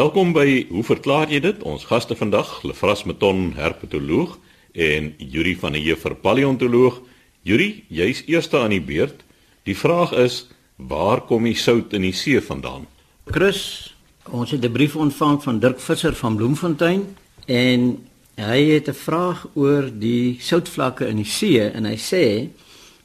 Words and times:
Welkom 0.00 0.30
by 0.32 0.64
Hoe 0.70 0.80
verklaar 0.86 1.28
jy 1.28 1.42
dit? 1.44 1.58
Ons 1.66 1.82
gaste 1.84 2.14
vandag, 2.16 2.48
Lefras 2.64 3.02
Meton, 3.04 3.50
herpetoloog 3.52 4.38
en 4.72 5.10
Yuri 5.18 5.52
van 5.60 5.74
der 5.76 5.82
Heever, 5.84 6.14
paleontoloog. 6.16 7.02
Yuri, 7.44 7.82
jy's 7.92 8.22
eerste 8.24 8.56
aan 8.62 8.72
die 8.72 8.80
beurt. 8.80 9.20
Die 9.68 9.76
vraag 9.76 10.14
is, 10.16 10.46
waar 10.76 11.20
kom 11.28 11.44
die 11.44 11.52
sout 11.58 11.92
in 11.92 12.06
die 12.06 12.14
see 12.16 12.40
vandaan? 12.40 12.86
Chris, 13.28 13.92
ons 14.24 14.54
het 14.54 14.64
'n 14.64 14.72
brief 14.72 14.96
ontvang 14.96 15.42
van 15.42 15.60
Dirk 15.60 15.80
Visser 15.80 16.16
van 16.16 16.36
Bloemfontein 16.36 17.04
en 17.44 18.08
hy 18.36 18.60
het 18.72 18.88
'n 18.88 18.96
vraag 18.96 19.48
oor 19.54 19.90
die 19.92 20.38
soutvlakke 20.40 21.08
in 21.08 21.16
die 21.16 21.28
see 21.28 21.60
en 21.60 21.84
hy 21.84 21.98
sê 21.98 22.48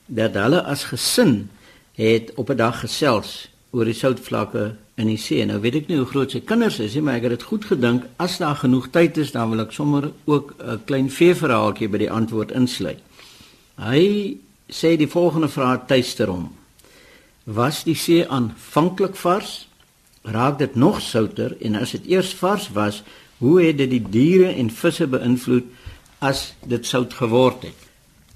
dat 0.06 0.34
hulle 0.34 0.64
as 0.64 0.84
gesin 0.84 1.50
het 1.96 2.32
op 2.36 2.50
'n 2.50 2.58
dag 2.58 2.80
gesels 2.80 3.50
oor 3.72 3.86
die 3.86 4.00
soutvlakke 4.00 4.76
in 4.96 5.10
die 5.12 5.20
see. 5.20 5.44
Nou 5.46 5.60
weet 5.64 5.82
ek 5.82 5.90
nie 5.90 6.00
hoe 6.00 6.08
groot 6.08 6.32
sy 6.32 6.40
kinders 6.48 6.80
is 6.84 6.96
nie, 6.96 7.04
maar 7.04 7.20
ek 7.20 7.28
het 7.28 7.36
dit 7.36 7.48
goed 7.50 7.66
gedink 7.68 8.06
as 8.22 8.38
daar 8.40 8.56
genoeg 8.62 8.90
tyd 8.96 9.18
is, 9.20 9.34
dan 9.36 9.52
wil 9.52 9.66
ek 9.66 9.76
sommer 9.76 10.12
ook 10.26 10.56
'n 10.60 10.84
klein 10.86 11.10
veeverhaaltjie 11.10 11.90
by 11.90 11.98
die 11.98 12.12
antwoord 12.12 12.52
insluit. 12.52 13.02
Hy 13.76 14.38
sê 14.72 14.96
die 14.98 15.08
volgende 15.08 15.50
vraag 15.50 15.88
tuister 15.88 16.28
hom. 16.28 16.56
Was 17.44 17.84
die 17.84 17.96
see 17.96 18.26
aanvanklik 18.28 19.16
vars? 19.16 19.68
Raak 20.24 20.60
dit 20.60 20.76
nog 20.76 21.02
souter 21.02 21.56
en 21.62 21.76
as 21.76 21.92
dit 21.92 22.06
eers 22.08 22.34
vars 22.34 22.70
was, 22.74 23.04
hoe 23.38 23.62
het 23.62 23.78
dit 23.78 23.90
die 23.90 24.06
diere 24.10 24.54
en 24.54 24.70
visse 24.70 25.08
beïnvloed 25.08 25.66
as 26.20 26.54
dit 26.66 26.86
sout 26.86 27.14
geword 27.14 27.62
het? 27.68 27.78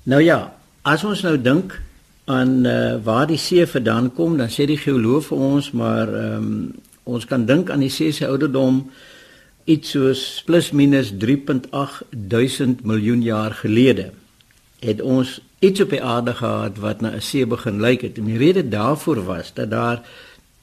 Nou 0.04 0.22
ja, 0.22 0.54
as 0.82 1.04
ons 1.04 1.22
nou 1.22 1.42
dink 1.42 1.82
aan 2.30 2.66
uh, 2.66 2.98
waar 3.04 3.28
die 3.28 3.40
see 3.42 3.66
vandaan 3.66 4.12
kom, 4.14 4.38
dan 4.38 4.52
sê 4.54 4.68
die 4.70 4.78
geoloog 4.78 5.26
vir 5.32 5.46
ons, 5.54 5.72
maar 5.74 6.14
ehm 6.14 6.46
um, 6.46 6.54
ons 7.10 7.24
kan 7.26 7.42
dink 7.50 7.72
aan 7.74 7.82
die 7.82 7.90
see 7.90 8.12
se 8.14 8.28
ouderdom 8.28 8.84
iets 9.66 9.96
soos 9.96 10.20
plus 10.46 10.68
minus 10.78 11.10
3.8 11.18 12.04
duisend 12.14 12.84
miljoen 12.86 13.24
jaar 13.26 13.56
gelede. 13.58 14.12
Het 14.86 15.02
ons 15.02 15.40
iets 15.66 15.82
op 15.82 15.96
die 15.96 16.04
aarde 16.06 16.36
gehad 16.38 16.78
wat 16.78 17.02
na 17.02 17.16
'n 17.16 17.22
see 17.22 17.46
begin 17.46 17.82
lyk 17.82 18.02
het. 18.02 18.18
En 18.18 18.26
die 18.26 18.38
rede 18.38 18.70
daarvoor 18.70 19.26
was 19.26 19.54
dat 19.54 19.72
daar 19.72 20.02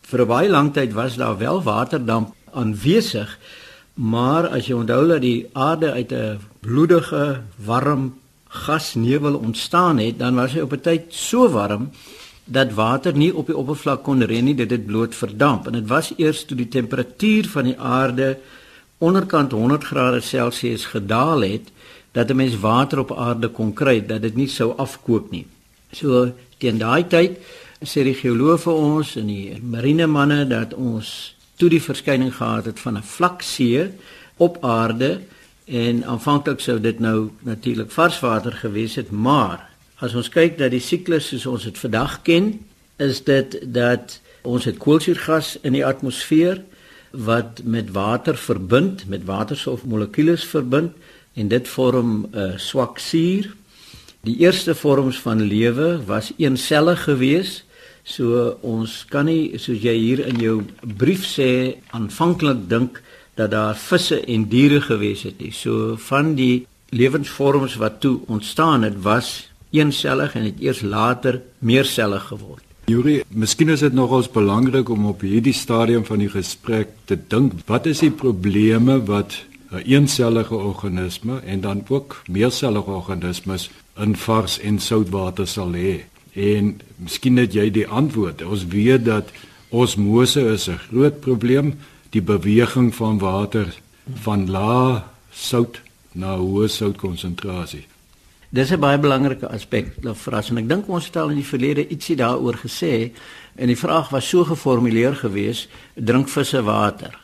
vir 0.03 0.21
'n 0.21 0.27
baie 0.27 0.49
lang 0.49 0.73
tyd 0.73 0.93
was 0.93 1.17
daar 1.17 1.39
wel 1.39 1.63
waterdamp 1.63 2.35
aanwesig, 2.53 3.39
maar 3.95 4.49
as 4.49 4.67
jy 4.67 4.75
onthou 4.75 5.09
dat 5.09 5.21
die 5.21 5.47
aarde 5.53 5.93
uit 5.93 6.13
'n 6.13 6.39
bloedige, 6.61 7.41
warm 7.65 8.15
gasnevel 8.65 9.37
ontstaan 9.37 9.99
het, 9.99 10.19
dan 10.19 10.35
was 10.35 10.55
hy 10.57 10.65
op 10.65 10.73
'n 10.73 10.81
tyd 10.81 11.15
so 11.15 11.49
warm 11.49 11.91
dat 12.47 12.73
water 12.73 13.17
nie 13.17 13.35
op 13.35 13.47
die 13.47 13.57
oppervlak 13.57 14.03
kon 14.07 14.23
reën 14.23 14.45
nie, 14.45 14.55
dit 14.55 14.71
het 14.71 14.87
bloot 14.87 15.15
verdamp. 15.15 15.67
En 15.67 15.73
dit 15.73 15.87
was 15.91 16.13
eers 16.17 16.45
toe 16.45 16.57
die 16.57 16.69
temperatuur 16.69 17.49
van 17.49 17.65
die 17.65 17.79
aarde 17.79 18.39
onderkant 18.99 19.53
100 19.53 19.85
grade 19.85 20.21
Celsius 20.21 20.85
gedaal 20.85 21.41
het 21.41 21.73
dat 22.13 22.31
'n 22.31 22.37
mens 22.37 22.59
water 22.61 22.99
op 22.99 23.17
aarde 23.17 23.49
kon 23.49 23.73
kry 23.73 24.07
dat 24.07 24.23
dit 24.23 24.37
nie 24.37 24.49
sou 24.49 24.73
afkook 24.77 25.31
nie. 25.31 25.47
So 25.93 26.33
teen 26.59 26.79
daai 26.79 27.07
tyd 27.07 27.39
sê 27.85 28.03
die 28.05 28.15
geoloë 28.15 28.59
vir 28.59 28.73
ons 28.73 29.17
en 29.17 29.27
die 29.27 29.59
marine 29.63 30.07
manne 30.07 30.47
dat 30.49 30.75
ons 30.75 31.35
toe 31.57 31.69
die 31.69 31.83
verskyning 31.83 32.35
gehad 32.35 32.65
het 32.65 32.81
van 32.81 32.97
'n 32.97 33.03
vlak 33.03 33.43
see 33.43 33.91
op 34.37 34.65
aarde 34.65 35.21
En 35.67 36.05
aanvanklik 36.05 36.61
sou 36.63 36.79
dit 36.81 36.99
nou 37.03 37.31
natuurlik 37.43 37.91
varswater 37.91 38.53
gewees 38.53 38.95
het, 38.95 39.11
maar 39.11 39.65
as 39.99 40.15
ons 40.15 40.29
kyk 40.31 40.59
dat 40.61 40.71
die 40.71 40.83
siklus 40.83 41.33
soos 41.33 41.47
ons 41.47 41.67
dit 41.67 41.79
vandag 41.79 42.21
ken, 42.23 42.53
is 43.03 43.19
dit 43.27 43.59
dat 43.75 44.21
ons 44.47 44.65
het 44.65 44.79
koolsuurgas 44.79 45.57
in 45.67 45.75
die 45.75 45.85
atmosfeer 45.87 46.63
wat 47.11 47.65
met 47.65 47.91
water 47.91 48.39
verbind, 48.39 49.09
met 49.11 49.25
waterstofmolekules 49.27 50.45
verbind 50.47 50.95
en 51.35 51.49
dit 51.49 51.69
vorm 51.69 52.29
'n 52.31 52.39
uh, 52.39 52.59
swak 52.59 52.99
suur. 52.99 53.51
Die 54.23 54.39
eerste 54.39 54.75
vorms 54.75 55.19
van 55.19 55.41
lewe 55.41 56.05
was 56.07 56.33
eensellig 56.37 57.03
geweest. 57.03 57.65
So 58.05 58.59
ons 58.61 59.05
kan 59.09 59.25
nie 59.25 59.59
soos 59.59 59.83
jy 59.83 59.95
hier 59.95 60.27
in 60.27 60.39
jou 60.39 60.63
brief 60.97 61.27
sê 61.27 61.75
aanvanklik 61.91 62.69
dink 62.69 63.03
dat 63.37 63.51
daar 63.51 63.77
visse 63.77 64.21
en 64.25 64.47
diere 64.49 64.81
gewees 64.81 65.23
het 65.29 65.41
nie. 65.41 65.53
So 65.53 65.97
van 66.09 66.35
die 66.35 66.67
lewensvorms 66.89 67.77
wat 67.77 68.01
toe 68.01 68.19
ontstaan 68.27 68.83
het, 68.83 69.03
was 69.03 69.49
eensellig 69.71 70.35
en 70.35 70.47
het 70.49 70.61
eers 70.61 70.81
later 70.81 71.43
meersellig 71.59 72.31
geword. 72.31 72.63
Juri, 72.87 73.23
miskien 73.29 73.73
is 73.75 73.83
dit 73.83 73.93
nogals 73.93 74.29
belangrik 74.31 74.89
om 74.95 75.09
op 75.11 75.25
hierdie 75.27 75.55
stadium 75.57 76.05
van 76.07 76.23
die 76.23 76.31
gesprek 76.31 76.93
te 77.11 77.19
dink, 77.19 77.57
wat 77.67 77.89
is 77.91 78.05
die 78.05 78.13
probleme 78.15 79.01
wat 79.09 79.35
'n 79.73 79.83
eensellige 79.83 80.55
organisme 80.55 81.41
en 81.41 81.61
dan 81.61 81.83
ook 81.89 82.23
meersellige 82.31 82.91
organismes 82.91 83.71
in 83.99 84.17
vars 84.17 84.61
en 84.61 84.79
soutwater 84.79 85.47
sal 85.47 85.73
hê? 85.75 86.05
En 86.33 86.81
miskien 86.97 87.37
het 87.37 87.53
jy 87.53 87.71
die 87.71 87.89
antwoord. 87.89 88.43
Ons 88.43 88.67
weet 88.67 89.05
dat 89.05 89.33
osmose 89.69 90.41
is 90.41 90.69
'n 90.69 90.79
groot 90.89 91.21
probleem 91.21 91.75
die 92.11 92.23
beweging 92.23 92.95
van 92.95 93.19
water 93.19 93.75
van 94.23 94.51
lae 94.51 95.03
sout 95.33 95.81
na 96.13 96.37
hoë 96.37 96.69
soutkonsentrasie. 96.69 97.87
Dis 98.49 98.71
'n 98.71 98.81
baie 98.81 98.99
belangrike 98.99 99.49
aspek, 99.49 99.97
Lafras, 100.03 100.51
en 100.51 100.59
ek 100.59 100.69
dink 100.69 100.89
ons 100.89 101.07
het 101.07 101.17
al 101.17 101.31
in 101.31 101.37
die 101.37 101.53
verlede 101.53 101.89
ietsie 101.89 102.17
daaroor 102.17 102.57
gesê 102.57 103.13
en 103.55 103.67
die 103.67 103.77
vraag 103.77 104.11
was 104.11 104.29
so 104.29 104.45
geformuleer 104.45 105.15
gewees: 105.15 105.69
drink 105.95 106.29
visse 106.29 106.63
water? 106.63 107.19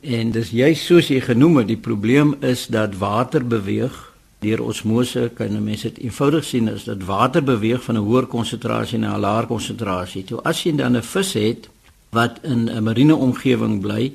En 0.00 0.30
dis 0.30 0.50
juist 0.50 0.84
soos 0.84 1.08
jy 1.08 1.20
genoem 1.20 1.56
het, 1.56 1.68
die 1.68 1.76
probleem 1.76 2.34
is 2.40 2.66
dat 2.66 2.96
water 2.96 3.46
beweeg 3.46 4.12
deur 4.40 4.60
osmose, 4.62 5.30
kan 5.34 5.64
mense 5.64 5.88
dit 5.88 6.04
eenvoudig 6.04 6.44
sien 6.44 6.68
as 6.68 6.84
dat 6.84 7.04
water 7.04 7.42
beweeg 7.42 7.82
van 7.82 7.96
'n 7.96 8.04
hoër 8.04 8.26
konsentrasie 8.26 8.98
na 8.98 9.14
'n 9.16 9.20
laer 9.20 9.46
konsentrasie. 9.46 10.24
Toe 10.24 10.42
as 10.42 10.62
jy 10.62 10.76
dan 10.76 10.96
'n 10.96 11.02
vis 11.02 11.32
het 11.32 11.68
wat 12.14 12.38
in 12.42 12.70
'n 12.70 12.82
marine 12.82 13.16
omgewing 13.16 13.80
bly 13.80 14.12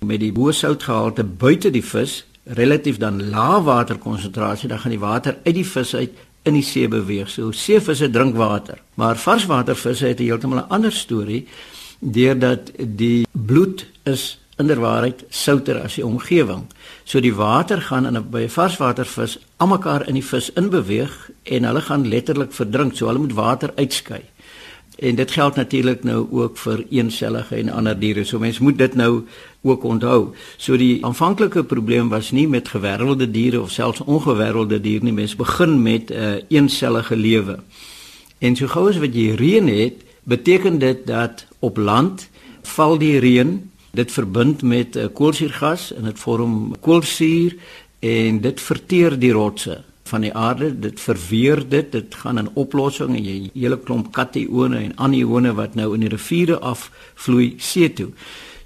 met 0.00 0.20
die 0.20 0.32
hoë 0.32 0.52
soutgehalte 0.54 1.24
buite 1.24 1.70
die 1.70 1.84
vis 1.84 2.24
relatief 2.44 2.96
dan 2.96 3.30
lae 3.30 3.62
waterkonsentrasie 3.62 4.68
dan 4.68 4.78
gaan 4.78 4.94
die 4.96 5.06
water 5.06 5.36
uit 5.44 5.54
die 5.54 5.66
vis 5.66 5.94
uit 5.94 6.14
in 6.48 6.56
die 6.58 6.64
see 6.64 6.88
beweeg. 6.88 7.30
So 7.30 7.52
seevisse 7.52 8.10
drink 8.10 8.36
water. 8.36 8.80
Maar 8.94 9.16
varswatervisse 9.16 10.06
het 10.06 10.20
'n 10.20 10.28
heeltemal 10.28 10.58
'n 10.58 10.68
ander 10.68 10.92
storie 10.92 11.46
deurdat 11.98 12.70
die 12.76 13.26
bloed 13.32 13.86
is 14.04 14.38
inderwaarheid 14.56 15.24
souter 15.28 15.82
as 15.82 15.94
die 15.94 16.06
omgewing. 16.06 16.66
So 17.04 17.20
die 17.20 17.34
water 17.34 17.82
gaan 17.82 18.06
in 18.06 18.16
'n 18.16 18.30
by 18.30 18.42
'n 18.42 18.48
varswatervis 18.48 19.38
almekaar 19.56 20.08
in 20.08 20.14
die 20.14 20.24
vis 20.24 20.52
inbeweeg 20.52 21.30
en 21.42 21.64
hulle 21.64 21.80
gaan 21.80 22.08
letterlik 22.08 22.52
verdrink. 22.52 22.96
So 22.96 23.06
hulle 23.06 23.18
moet 23.18 23.32
water 23.32 23.72
uitskei. 23.76 24.22
En 24.98 25.14
dit 25.14 25.30
geld 25.30 25.54
natuurlik 25.54 26.02
nou 26.02 26.26
ook 26.30 26.56
vir 26.58 26.80
eensellige 26.90 27.54
en 27.54 27.68
ander 27.70 27.98
diere. 27.98 28.24
So 28.24 28.38
mense 28.38 28.62
moet 28.62 28.78
dit 28.78 28.94
nou 28.94 29.22
ook 29.62 29.84
onthou. 29.84 30.34
So 30.56 30.76
die 30.76 31.04
aanvanklike 31.06 31.62
probleem 31.64 32.08
was 32.08 32.30
nie 32.30 32.48
met 32.48 32.68
gewervelde 32.68 33.30
diere 33.30 33.60
of 33.60 33.70
selfs 33.70 34.00
ongewervelde 34.00 34.80
diere 34.80 35.04
nie. 35.04 35.12
Mense 35.12 35.36
begin 35.36 35.82
met 35.82 36.10
'n 36.10 36.12
uh, 36.12 36.34
eh, 36.34 36.42
eensellige 36.48 37.16
lewe. 37.16 37.58
En 38.38 38.56
so 38.56 38.66
gou 38.66 38.88
as 38.88 38.98
wat 38.98 39.14
jy 39.14 39.34
reën 39.34 39.68
het, 39.68 39.94
beteken 40.22 40.78
dit 40.78 41.06
dat 41.06 41.46
op 41.58 41.76
land 41.76 42.28
val 42.62 42.98
die 42.98 43.18
reën, 43.18 43.70
dit 43.90 44.12
verbind 44.12 44.62
met 44.62 44.94
'n 44.94 44.98
uh, 44.98 45.06
koolsuurgas 45.12 45.94
en 45.94 46.04
dit 46.04 46.18
vorm 46.18 46.74
koolsuur 46.80 47.56
en 47.98 48.40
dit 48.40 48.60
verteer 48.60 49.18
die 49.18 49.32
rotse 49.32 49.84
van 50.08 50.24
die 50.24 50.34
aarde, 50.34 50.72
dit 50.80 51.00
verweer 51.00 51.62
dit, 51.68 51.92
dit 51.92 52.18
gaan 52.22 52.40
in 52.40 52.50
oplossing 52.58 53.14
en 53.16 53.24
jy 53.24 53.38
hele 53.54 53.78
klomp 53.78 54.12
katione 54.16 54.80
en 54.82 54.96
anione 54.96 55.54
wat 55.58 55.76
nou 55.78 55.92
in 55.94 56.06
die 56.06 56.12
riviere 56.12 56.58
afvloei 56.58 57.54
see 57.62 57.92
toe. 57.92 58.10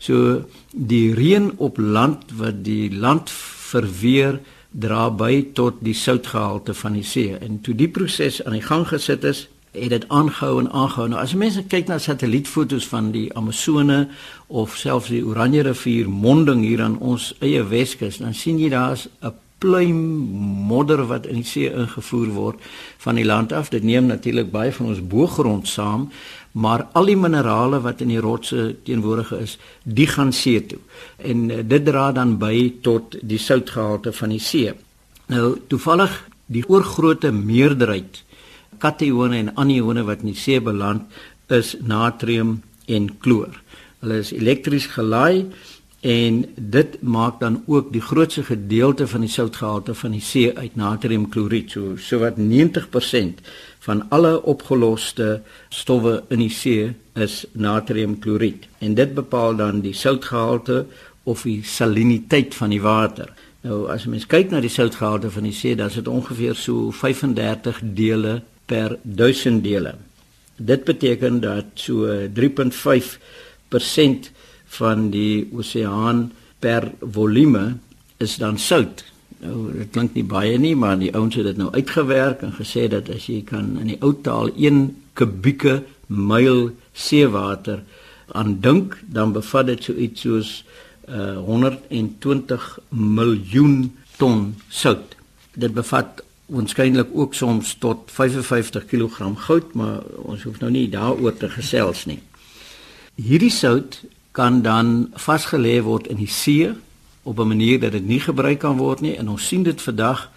So 0.02 0.42
die 0.72 1.12
reën 1.14 1.52
op 1.62 1.78
land 1.78 2.32
wat 2.38 2.64
die 2.66 2.90
land 2.90 3.30
verweer 3.72 4.40
dra 4.72 5.08
by 5.10 5.52
tot 5.54 5.82
die 5.84 5.96
soutgehalte 5.96 6.74
van 6.74 6.96
die 6.96 7.06
see. 7.06 7.36
En 7.36 7.60
toe 7.60 7.74
die 7.76 7.90
proses 7.92 8.40
aan 8.44 8.56
die 8.56 8.64
gang 8.64 8.86
gesit 8.88 9.24
is, 9.28 9.46
het 9.72 9.88
dit 9.92 10.08
aangehou 10.12 10.60
en 10.60 10.70
aangehou. 10.70 11.06
Nou 11.08 11.20
as 11.20 11.34
mense 11.38 11.62
kyk 11.64 11.88
na 11.88 11.98
satellietfoto's 12.00 12.86
van 12.88 13.10
die 13.14 13.28
Amazone 13.36 14.06
of 14.48 14.76
selfs 14.76 15.08
die 15.12 15.22
Oranje 15.24 15.64
rivier 15.68 16.10
monding 16.10 16.60
hier 16.64 16.82
aan 16.84 16.98
ons 17.00 17.30
eie 17.40 17.62
Weskus, 17.64 18.20
dan 18.20 18.36
sien 18.36 18.60
jy 18.60 18.68
daar's 18.72 19.08
'n 19.22 19.32
pluim 19.62 19.98
modder 20.68 21.04
wat 21.10 21.28
in 21.30 21.40
die 21.40 21.46
see 21.46 21.70
ingevoer 21.70 22.32
word 22.34 22.64
van 23.04 23.18
die 23.20 23.26
land 23.26 23.54
af. 23.54 23.70
Dit 23.70 23.86
neem 23.86 24.10
natuurlik 24.10 24.50
baie 24.52 24.72
van 24.74 24.90
ons 24.90 25.02
boergrond 25.02 25.68
saam, 25.70 26.08
maar 26.52 26.88
al 26.98 27.08
die 27.08 27.16
minerale 27.16 27.80
wat 27.84 28.02
in 28.04 28.10
die 28.12 28.20
rotse 28.22 28.72
teenwoordig 28.86 29.32
is, 29.38 29.56
die 29.84 30.08
gaan 30.10 30.34
see 30.36 30.60
toe. 30.66 30.80
En 31.22 31.48
uh, 31.50 31.62
dit 31.62 31.86
dra 31.86 32.10
dan 32.12 32.36
by 32.42 32.56
tot 32.82 33.16
die 33.22 33.40
soutgehalte 33.40 34.12
van 34.16 34.34
die 34.34 34.42
see. 34.42 34.74
Nou 35.32 35.54
toevallig 35.70 36.18
die 36.52 36.66
oorgrootste 36.68 37.32
meerderheid 37.32 38.24
katione 38.82 39.38
en 39.38 39.52
anione 39.62 40.02
wat 40.08 40.24
in 40.24 40.32
die 40.32 40.38
see 40.38 40.60
beland 40.60 41.06
is 41.52 41.76
natrium 41.86 42.60
en 42.90 43.08
kloor. 43.22 43.54
Hulle 44.02 44.18
is 44.24 44.32
elektries 44.34 44.88
gelaai 44.90 45.46
en 46.02 46.38
dit 46.56 46.96
maak 47.02 47.38
dan 47.40 47.62
ook 47.66 47.92
die 47.94 48.02
grootste 48.02 48.42
gedeelte 48.42 49.06
van 49.06 49.22
die 49.22 49.30
soutgehalte 49.30 49.94
van 49.94 50.10
die 50.16 50.20
see 50.20 50.50
uit 50.56 50.74
natriumkloried 50.74 51.70
so 51.70 51.94
sowat 51.96 52.40
90% 52.42 53.38
van 53.86 54.02
alle 54.10 54.32
opgeloste 54.42 55.40
stowwe 55.70 56.24
in 56.34 56.42
die 56.42 56.50
see 56.50 56.90
is 57.14 57.44
natriumkloried 57.52 58.66
en 58.82 58.98
dit 58.98 59.14
bepaal 59.14 59.54
dan 59.56 59.80
die 59.86 59.94
soutgehalte 59.94 60.86
of 61.22 61.46
die 61.46 61.62
saliniteit 61.62 62.54
van 62.54 62.74
die 62.74 62.82
water. 62.82 63.30
Nou 63.62 63.86
as 63.94 64.08
mens 64.10 64.26
kyk 64.26 64.50
na 64.50 64.58
die 64.62 64.74
soutgehalte 64.74 65.30
van 65.30 65.46
die 65.46 65.54
see 65.54 65.78
dan 65.78 65.86
is 65.92 66.00
dit 66.00 66.10
ongeveer 66.10 66.58
so 66.58 66.90
35 66.90 67.78
dele 67.94 68.40
per 68.66 68.98
1000 69.02 69.62
dele. 69.62 69.94
Dit 70.56 70.84
beteken 70.84 71.40
dat 71.40 71.64
so 71.74 72.10
3.5% 72.34 74.32
van 74.78 75.10
die 75.12 75.48
oseaan 75.52 76.30
per 76.62 76.90
volume 77.00 77.76
is 78.22 78.36
dan 78.40 78.58
sout. 78.58 79.04
Nou 79.42 79.72
dit 79.74 79.90
klink 79.90 80.14
nie 80.14 80.26
baie 80.26 80.58
nie, 80.58 80.74
maar 80.78 80.98
die 81.00 81.10
ouens 81.14 81.36
het 81.38 81.48
dit 81.50 81.58
nou 81.58 81.70
uitgewerk 81.74 82.44
en 82.46 82.54
gesê 82.56 82.86
dat 82.90 83.10
as 83.10 83.26
jy 83.26 83.42
kan 83.46 83.74
in 83.82 83.90
die 83.94 83.98
ou 84.00 84.14
taal 84.22 84.52
1 84.54 84.84
kubieke 85.18 85.82
myl 86.06 86.70
seewater 86.92 87.82
aandink, 88.32 88.96
dan 89.12 89.34
bevat 89.34 89.68
dit 89.68 89.84
so 89.84 89.96
iets 89.98 90.24
soos 90.24 90.52
uh, 91.08 91.40
120 91.44 92.68
miljoen 92.88 93.90
ton 94.16 94.52
sout. 94.68 95.16
Dit 95.52 95.74
bevat 95.76 96.22
waarskynlik 96.52 97.12
ook 97.16 97.34
soms 97.34 97.74
tot 97.80 98.10
55 98.12 98.86
kg 98.86 99.32
goud, 99.46 99.74
maar 99.74 100.00
ons 100.22 100.42
hoef 100.46 100.60
nou 100.60 100.70
nie 100.72 100.88
daaroor 100.92 101.36
te 101.36 101.48
gesels 101.48 102.04
nie. 102.08 102.20
Hierdie 103.16 103.52
sout 103.52 104.02
kan 104.32 104.62
dan 104.62 105.12
vasgelê 105.14 105.82
word 105.82 106.06
in 106.06 106.16
die 106.16 106.30
see 106.30 106.72
op 107.22 107.38
'n 107.38 107.48
manier 107.48 107.80
dat 107.80 107.92
dit 107.92 108.06
nie 108.06 108.20
gebruik 108.20 108.58
kan 108.58 108.76
word 108.76 109.00
nie. 109.00 109.16
En 109.16 109.28
ons 109.28 109.46
sien 109.46 109.62
dit 109.62 109.82
vandag 109.82 110.30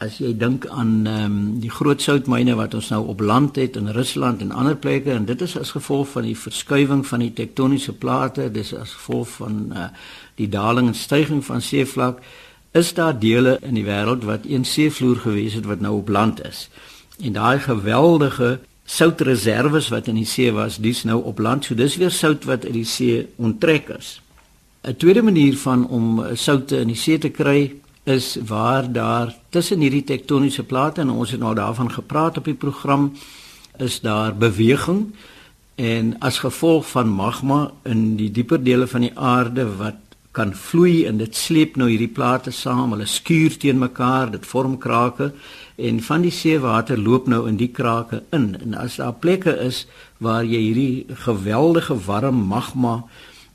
as 0.00 0.18
jy 0.18 0.30
dink 0.36 0.66
aan 0.66 1.06
ehm 1.06 1.24
um, 1.24 1.60
die 1.60 1.70
groot 1.70 2.02
soutmyne 2.02 2.54
wat 2.56 2.74
ons 2.74 2.88
nou 2.88 3.06
op 3.12 3.20
land 3.20 3.56
het 3.56 3.76
in 3.76 3.88
Rusland 3.92 4.40
en 4.40 4.52
ander 4.52 4.76
plekke 4.76 5.12
en 5.12 5.24
dit 5.28 5.42
is 5.44 5.58
as 5.58 5.74
gevolg 5.76 6.08
van 6.08 6.22
die 6.22 6.36
verskuiwing 6.36 7.06
van 7.06 7.20
die 7.20 7.32
tektoniese 7.32 7.92
plate 7.92 8.50
dis 8.50 8.72
as 8.74 8.94
gevolg 8.96 9.28
van 9.28 9.58
uh, 9.72 9.90
die 10.40 10.48
daling 10.48 10.88
en 10.88 10.94
styging 10.94 11.44
van 11.44 11.60
seevlak 11.60 12.22
is 12.72 12.94
daar 12.94 13.18
dele 13.18 13.58
in 13.60 13.74
die 13.74 13.84
wêreld 13.84 14.24
wat 14.24 14.48
een 14.48 14.64
seevloer 14.64 15.16
gewees 15.16 15.54
het 15.54 15.66
wat 15.66 15.80
nou 15.80 15.96
op 15.98 16.08
land 16.08 16.44
is. 16.46 16.68
En 17.20 17.32
daai 17.32 17.58
geweldige 17.58 18.60
soutreserwes 18.90 19.90
wat 19.94 20.08
in 20.10 20.18
die 20.18 20.26
see 20.26 20.50
was, 20.52 20.80
dis 20.82 21.04
nou 21.06 21.20
op 21.30 21.38
land. 21.38 21.64
So 21.64 21.78
dis 21.78 21.98
weer 22.00 22.10
sout 22.10 22.44
wat 22.48 22.64
uit 22.66 22.74
die 22.74 22.88
see 22.88 23.28
onttrek 23.38 23.92
is. 23.98 24.20
'n 24.82 24.96
Tweede 24.96 25.22
manier 25.22 25.56
van 25.56 25.86
om 25.88 26.24
soutte 26.34 26.80
in 26.80 26.88
die 26.88 26.96
see 26.96 27.18
te 27.18 27.28
kry 27.28 27.74
is 28.04 28.38
waar 28.46 28.92
daar 28.92 29.34
tussen 29.48 29.80
hierdie 29.80 30.04
tektoniese 30.04 30.62
plate 30.62 31.00
en 31.00 31.10
ons 31.10 31.30
het 31.30 31.40
nou 31.40 31.54
daarvan 31.54 31.92
gepraat 31.92 32.38
op 32.38 32.44
die 32.44 32.54
program 32.54 33.12
is 33.78 34.00
daar 34.00 34.34
beweging 34.36 35.12
en 35.74 36.16
as 36.18 36.38
gevolg 36.38 36.88
van 36.88 37.08
magma 37.08 37.70
in 37.84 38.16
die 38.16 38.30
dieper 38.30 38.62
dele 38.62 38.86
van 38.86 39.00
die 39.00 39.12
aarde 39.14 39.66
wat 39.76 40.09
kan 40.32 40.52
vloei 40.54 41.06
en 41.08 41.18
dit 41.18 41.34
sleep 41.34 41.76
nou 41.76 41.88
hierdie 41.90 42.12
plate 42.14 42.52
saam, 42.54 42.92
hulle 42.94 43.06
skuur 43.10 43.56
teen 43.58 43.80
mekaar, 43.82 44.30
dit 44.30 44.46
vorm 44.46 44.76
krake 44.78 45.32
en 45.80 45.98
van 46.06 46.22
die 46.22 46.34
seewater 46.34 47.00
loop 47.00 47.26
nou 47.30 47.46
in 47.48 47.56
die 47.58 47.70
krake 47.72 48.22
in. 48.36 48.52
En 48.60 48.76
as 48.78 49.00
daar 49.00 49.16
plekke 49.18 49.56
is 49.64 49.86
waar 50.18 50.44
jy 50.44 50.60
hierdie 50.68 51.18
geweldige 51.24 51.96
warm 52.06 52.44
magma 52.52 53.00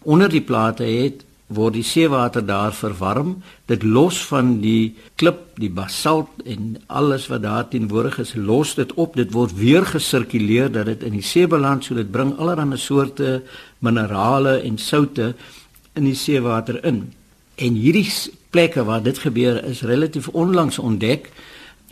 onder 0.03 0.29
die 0.29 0.43
plate 0.43 0.83
het 0.89 1.23
word 1.47 1.75
die 1.77 1.85
seewater 1.85 2.41
daar 2.45 2.73
verwarm. 2.73 3.35
Dit 3.69 3.83
los 3.83 4.17
van 4.25 4.59
die 4.63 4.95
klip 5.15 5.43
die 5.61 5.69
basalt 5.69 6.41
en 6.45 6.75
alles 6.87 7.27
wat 7.29 7.43
daar 7.43 7.67
teenwoordig 7.69 8.17
is 8.23 8.33
los 8.35 8.73
dit 8.75 8.93
op. 8.97 9.13
Dit 9.15 9.31
word 9.33 9.53
weer 9.59 9.85
gesirkuleer 9.85 10.71
dat 10.73 10.89
dit 10.89 11.05
in 11.05 11.19
die 11.19 11.25
see 11.25 11.47
beland 11.47 11.85
so 11.85 11.95
dit 11.95 12.11
bring 12.11 12.33
allerlei 12.37 12.77
soorte 12.77 13.43
minerale 13.79 14.59
en 14.65 14.77
soutte 14.77 15.35
in 15.95 16.07
die 16.09 16.17
seewater 16.17 16.83
in 16.85 17.13
en 17.55 17.75
hierdie 17.79 18.07
plekke 18.51 18.83
waar 18.83 19.03
dit 19.03 19.17
gebeur 19.23 19.61
is 19.63 19.81
relatief 19.87 20.27
onlangs 20.27 20.79
ontdek 20.79 21.31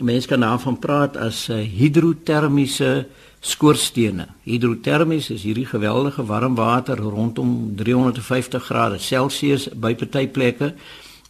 mense 0.02 0.28
kan 0.28 0.42
daarvan 0.42 0.78
praat 0.78 1.16
as 1.16 1.46
uh, 1.48 1.60
hidrotermiese 1.62 3.06
skoorstene. 3.44 4.26
Hidrotermies 4.48 5.28
is 5.30 5.44
hierdie 5.44 5.68
geweldige 5.68 6.24
warm 6.26 6.56
water 6.58 6.96
rondom 6.96 7.74
350 7.76 8.64
grade 8.64 8.98
Celsius 8.98 9.68
by 9.68 9.94
party 9.94 10.26
plekke 10.28 10.72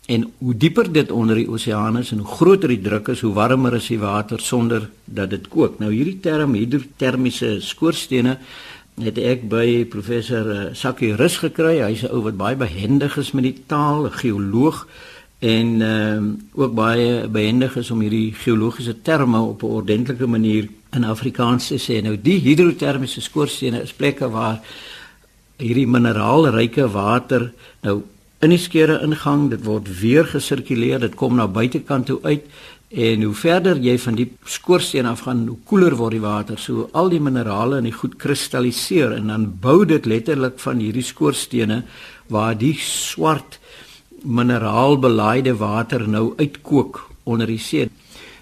en 0.06 0.26
hoe 0.38 0.54
dieper 0.56 0.90
dit 0.92 1.10
onder 1.12 1.40
die 1.40 1.48
oseaan 1.48 1.98
is 1.98 2.12
en 2.12 2.20
hoe 2.22 2.36
groter 2.36 2.68
die 2.68 2.80
druk 2.84 3.08
is, 3.08 3.22
hoe 3.24 3.32
warmer 3.34 3.74
is 3.78 3.88
die 3.88 3.98
water 3.98 4.40
sonder 4.40 4.88
dat 5.04 5.30
dit 5.32 5.48
kook. 5.48 5.78
Nou 5.80 5.90
hierdie 5.92 6.20
term 6.20 6.54
hidrotermiese 6.54 7.56
skoorstene 7.64 8.38
het 9.02 9.18
ek 9.18 9.48
by 9.50 9.84
professor 9.90 10.46
uh, 10.50 10.60
Sakkie 10.74 11.14
Rus 11.18 11.40
gekry. 11.42 11.80
Hy's 11.82 12.04
'n 12.04 12.12
ou 12.14 12.22
wat 12.22 12.36
baie 12.36 12.56
behendig 12.56 13.16
is 13.18 13.32
met 13.32 13.44
die 13.44 13.62
taal, 13.66 14.06
'n 14.06 14.12
geoloog 14.22 14.86
en 15.40 15.82
ehm 15.82 16.24
uh, 16.28 16.62
ook 16.62 16.74
baie 16.74 17.28
behendig 17.28 17.76
is 17.76 17.90
om 17.90 18.00
hierdie 18.00 18.32
geologiese 18.32 19.02
terme 19.02 19.40
op 19.40 19.62
'n 19.62 19.66
ordentlike 19.66 20.26
manier 20.26 20.68
in 20.92 21.04
Afrikaans 21.04 21.66
te 21.66 21.78
sê. 21.78 22.02
Nou 22.02 22.16
die 22.20 22.38
hidrotermiese 22.40 23.20
skoorstene 23.20 23.82
is 23.82 23.92
plekke 23.92 24.30
waar 24.30 24.60
hierdie 25.58 25.86
mineraalryke 25.86 26.90
water 26.90 27.52
nou 27.82 28.02
in 28.44 28.52
die 28.52 28.60
skeure 28.60 28.98
ingang, 29.04 29.48
dit 29.50 29.62
word 29.64 29.88
weer 30.00 30.26
gesirkuleer, 30.28 31.00
dit 31.00 31.14
kom 31.14 31.36
na 31.38 31.46
buitekant 31.48 32.06
toe 32.06 32.18
uit 32.22 32.44
en 32.94 33.22
hoe 33.26 33.34
verder 33.34 33.78
jy 33.82 33.96
van 33.98 34.14
die 34.14 34.28
skoorsteen 34.46 35.06
af 35.10 35.24
gaan, 35.26 35.42
hoe 35.50 35.58
koeler 35.66 35.96
word 35.98 36.14
die 36.14 36.22
water. 36.22 36.58
So 36.60 36.88
al 36.94 37.10
die 37.10 37.20
minerale 37.22 37.80
in 37.82 37.88
die 37.88 37.96
goed 37.96 38.14
kristalliseer 38.22 39.16
en 39.16 39.32
dan 39.32 39.48
bou 39.60 39.82
dit 39.88 40.06
letterlik 40.06 40.60
van 40.62 40.82
hierdie 40.82 41.02
skoorstene 41.02 41.82
waar 42.30 42.54
die 42.58 42.76
swart 42.78 43.58
mineraalbelaaide 44.22 45.56
water 45.58 46.06
nou 46.08 46.32
uitkook 46.38 47.02
onder 47.24 47.50
die 47.50 47.58
see. 47.58 47.90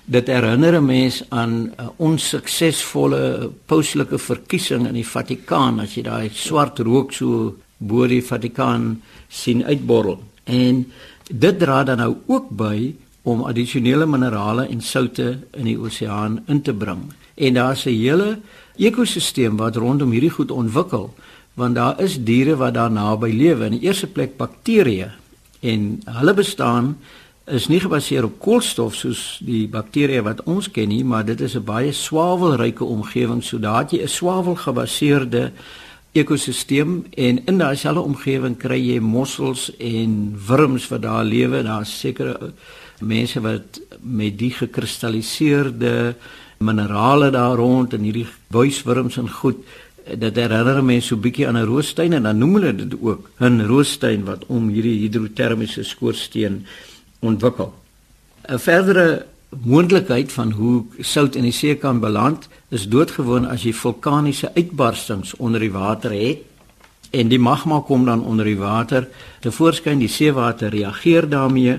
Dit 0.05 0.29
herinner 0.29 0.77
'n 0.77 0.85
mens 0.85 1.23
aan 1.31 1.73
'n 1.79 1.91
onsuksesvolle 1.97 3.51
pauslike 3.67 4.19
verkiesing 4.19 4.87
in 4.87 4.95
die 4.95 5.07
Vatikaan 5.07 5.81
as 5.81 5.95
jy 5.95 6.03
daai 6.03 6.31
swart 6.33 6.79
rook 6.79 7.13
so 7.13 7.55
bo 7.79 8.07
die 8.07 8.23
Vatikaan 8.23 9.03
sien 9.29 9.65
uitborrel. 9.65 10.23
En 10.45 10.93
dit 11.31 11.59
dra 11.59 11.85
dan 11.85 11.99
nou 11.99 12.17
ook 12.27 12.51
by 12.51 12.95
om 13.23 13.43
addisionele 13.47 14.07
minerale 14.07 14.67
en 14.69 14.81
soutte 14.81 15.39
in 15.51 15.65
die 15.65 15.79
oseaan 15.79 16.43
in 16.47 16.63
te 16.63 16.75
bring. 16.75 17.13
En 17.35 17.55
daar's 17.55 17.87
'n 17.87 17.91
hele 17.91 18.39
ekosisteem 18.77 19.57
wat 19.57 19.77
rondom 19.77 20.11
hierdie 20.11 20.31
goed 20.31 20.51
ontwikkel 20.51 21.15
want 21.55 21.75
daar 21.75 22.01
is 22.01 22.25
diere 22.25 22.57
wat 22.57 22.75
daar 22.75 22.91
naby 22.91 23.31
lewe. 23.31 23.65
In 23.65 23.77
die 23.77 23.87
eerste 23.89 24.07
plek 24.07 24.37
bakterieë 24.37 25.11
en 25.61 26.01
hulle 26.05 26.35
bestaan 26.35 26.97
is 27.45 27.67
nie 27.69 27.81
gebaseer 27.81 28.25
op 28.25 28.39
koolstof 28.41 28.95
soos 28.95 29.41
die 29.45 29.69
bakterieë 29.69 30.23
wat 30.23 30.43
ons 30.43 30.71
ken 30.71 30.89
nie, 30.89 31.05
maar 31.05 31.25
dit 31.25 31.41
is 31.41 31.55
'n 31.57 31.65
baie 31.65 31.93
swavelryke 31.93 32.85
omgewing 32.85 33.43
sodat 33.43 33.91
jy 33.91 34.03
'n 34.03 34.09
swavelgebaseerde 34.09 35.53
ekosisteem 36.13 37.07
en 37.11 37.47
in 37.47 37.59
daai 37.59 37.77
selfde 37.77 38.01
omgewing 38.01 38.57
kry 38.57 38.81
jy 38.81 38.99
mossels 39.01 39.71
en 39.79 40.39
wurms 40.47 40.89
wat 40.89 41.03
daar 41.03 41.25
lewe. 41.25 41.63
Daar's 41.63 41.99
sekere 41.99 42.53
mense 43.03 43.41
wat 43.41 43.81
met 44.01 44.39
die 44.39 44.51
gekristalliseerde 44.51 46.15
minerale 46.63 47.31
daar 47.31 47.57
rond 47.57 47.95
en 47.95 48.07
hierdie 48.07 48.27
buiswurms 48.55 49.17
en 49.17 49.31
goed 49.31 49.59
dit 50.03 50.37
herinner 50.37 50.83
mense 50.85 51.13
so 51.13 51.17
bietjie 51.17 51.47
aan 51.47 51.57
'n 51.57 51.67
roostuin 51.67 52.13
en 52.13 52.23
dan 52.23 52.39
noem 52.39 52.55
hulle 52.55 52.75
dit 52.75 52.95
ook 53.01 53.31
'n 53.41 53.67
roostuin 53.67 54.25
wat 54.25 54.47
om 54.47 54.69
hierdie 54.69 54.99
hidrotermiese 55.01 55.83
skoorsteen 55.83 56.67
ontwikkel. 57.21 57.73
'n 58.49 58.59
Verdere 58.59 59.27
moontlikheid 59.61 60.33
van 60.33 60.51
hoe 60.51 60.85
sout 61.01 61.35
in 61.37 61.43
die 61.43 61.53
see 61.53 61.75
kan 61.77 62.01
beland 62.01 62.49
is 62.69 62.89
doodgewoon 62.89 63.47
as 63.47 63.63
jy 63.63 63.73
vulkaniese 63.73 64.55
uitbarstings 64.55 65.37
onder 65.37 65.61
die 65.61 65.73
water 65.73 66.11
het 66.11 66.39
en 67.11 67.29
die 67.29 67.39
magma 67.39 67.81
kom 67.81 68.05
dan 68.05 68.25
onder 68.25 68.45
die 68.45 68.59
water 68.59 69.09
te 69.41 69.53
voorskyn 69.53 69.99
die 69.99 70.09
seewater 70.09 70.73
reageer 70.73 71.29
daarmee 71.29 71.79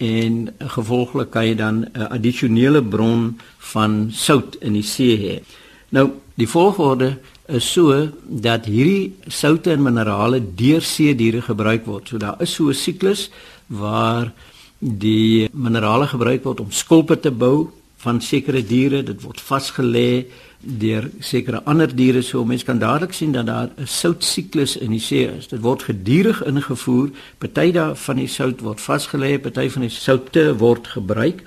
en 0.00 0.48
gevolglik 0.76 1.30
kan 1.30 1.46
jy 1.46 1.54
dan 1.54 1.84
'n 1.84 2.08
addisionele 2.16 2.82
bron 2.82 3.38
van 3.72 4.08
sout 4.12 4.56
in 4.60 4.72
die 4.72 4.82
see 4.82 5.16
hê. 5.16 5.42
Nou 5.90 6.10
die 6.34 6.48
volgorde 6.48 7.18
is 7.46 7.72
so 7.72 8.08
dat 8.24 8.64
hierdie 8.64 9.14
soutte 9.26 9.72
en 9.72 9.82
minerale 9.82 10.40
deur 10.54 10.82
see 10.82 11.14
diere 11.14 11.42
gebruik 11.42 11.84
word. 11.86 12.08
So 12.08 12.18
daar 12.18 12.40
is 12.40 12.54
so 12.54 12.68
'n 12.68 12.74
siklus 12.74 13.30
waar 13.66 14.32
die 14.78 15.48
minerale 15.52 16.06
gebruik 16.06 16.44
word 16.44 16.60
om 16.60 16.70
skulpe 16.70 17.20
te 17.20 17.30
bou 17.30 17.68
van 17.96 18.20
sekere 18.20 18.62
diere. 18.66 19.02
Dit 19.02 19.22
word 19.22 19.40
vasgelê 19.40 20.26
deur 20.60 21.10
sekere 21.20 21.62
ander 21.64 21.96
diere 21.96 22.22
so 22.22 22.44
mense 22.44 22.64
kan 22.64 22.78
dadelik 22.78 23.12
sien 23.12 23.32
dat 23.32 23.46
daar 23.46 23.70
'n 23.76 23.86
soutsiklus 23.86 24.76
in 24.76 24.90
die 24.90 25.00
see 25.00 25.26
is. 25.26 25.48
Dit 25.48 25.60
word 25.60 25.82
gedurig 25.82 26.44
ingevoer. 26.44 27.10
Party 27.38 27.72
daarvan 27.72 28.16
die 28.16 28.26
sout 28.26 28.60
word 28.60 28.80
vasgelê, 28.80 29.40
party 29.40 29.68
van 29.68 29.82
die 29.82 29.90
soutte 29.90 30.56
word 30.56 30.86
gebruik 30.86 31.42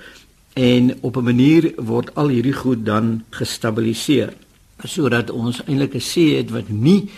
en 0.54 0.94
op 1.00 1.16
'n 1.16 1.24
manier 1.24 1.72
word 1.76 2.14
al 2.14 2.28
hierdie 2.28 2.52
goed 2.52 2.84
dan 2.84 3.24
gestabiliseer 3.30 4.32
sodat 4.84 5.30
ons 5.30 5.62
eintlik 5.64 5.94
'n 5.94 6.00
see 6.00 6.36
het 6.36 6.50
wat 6.50 6.68
nie 6.68 7.10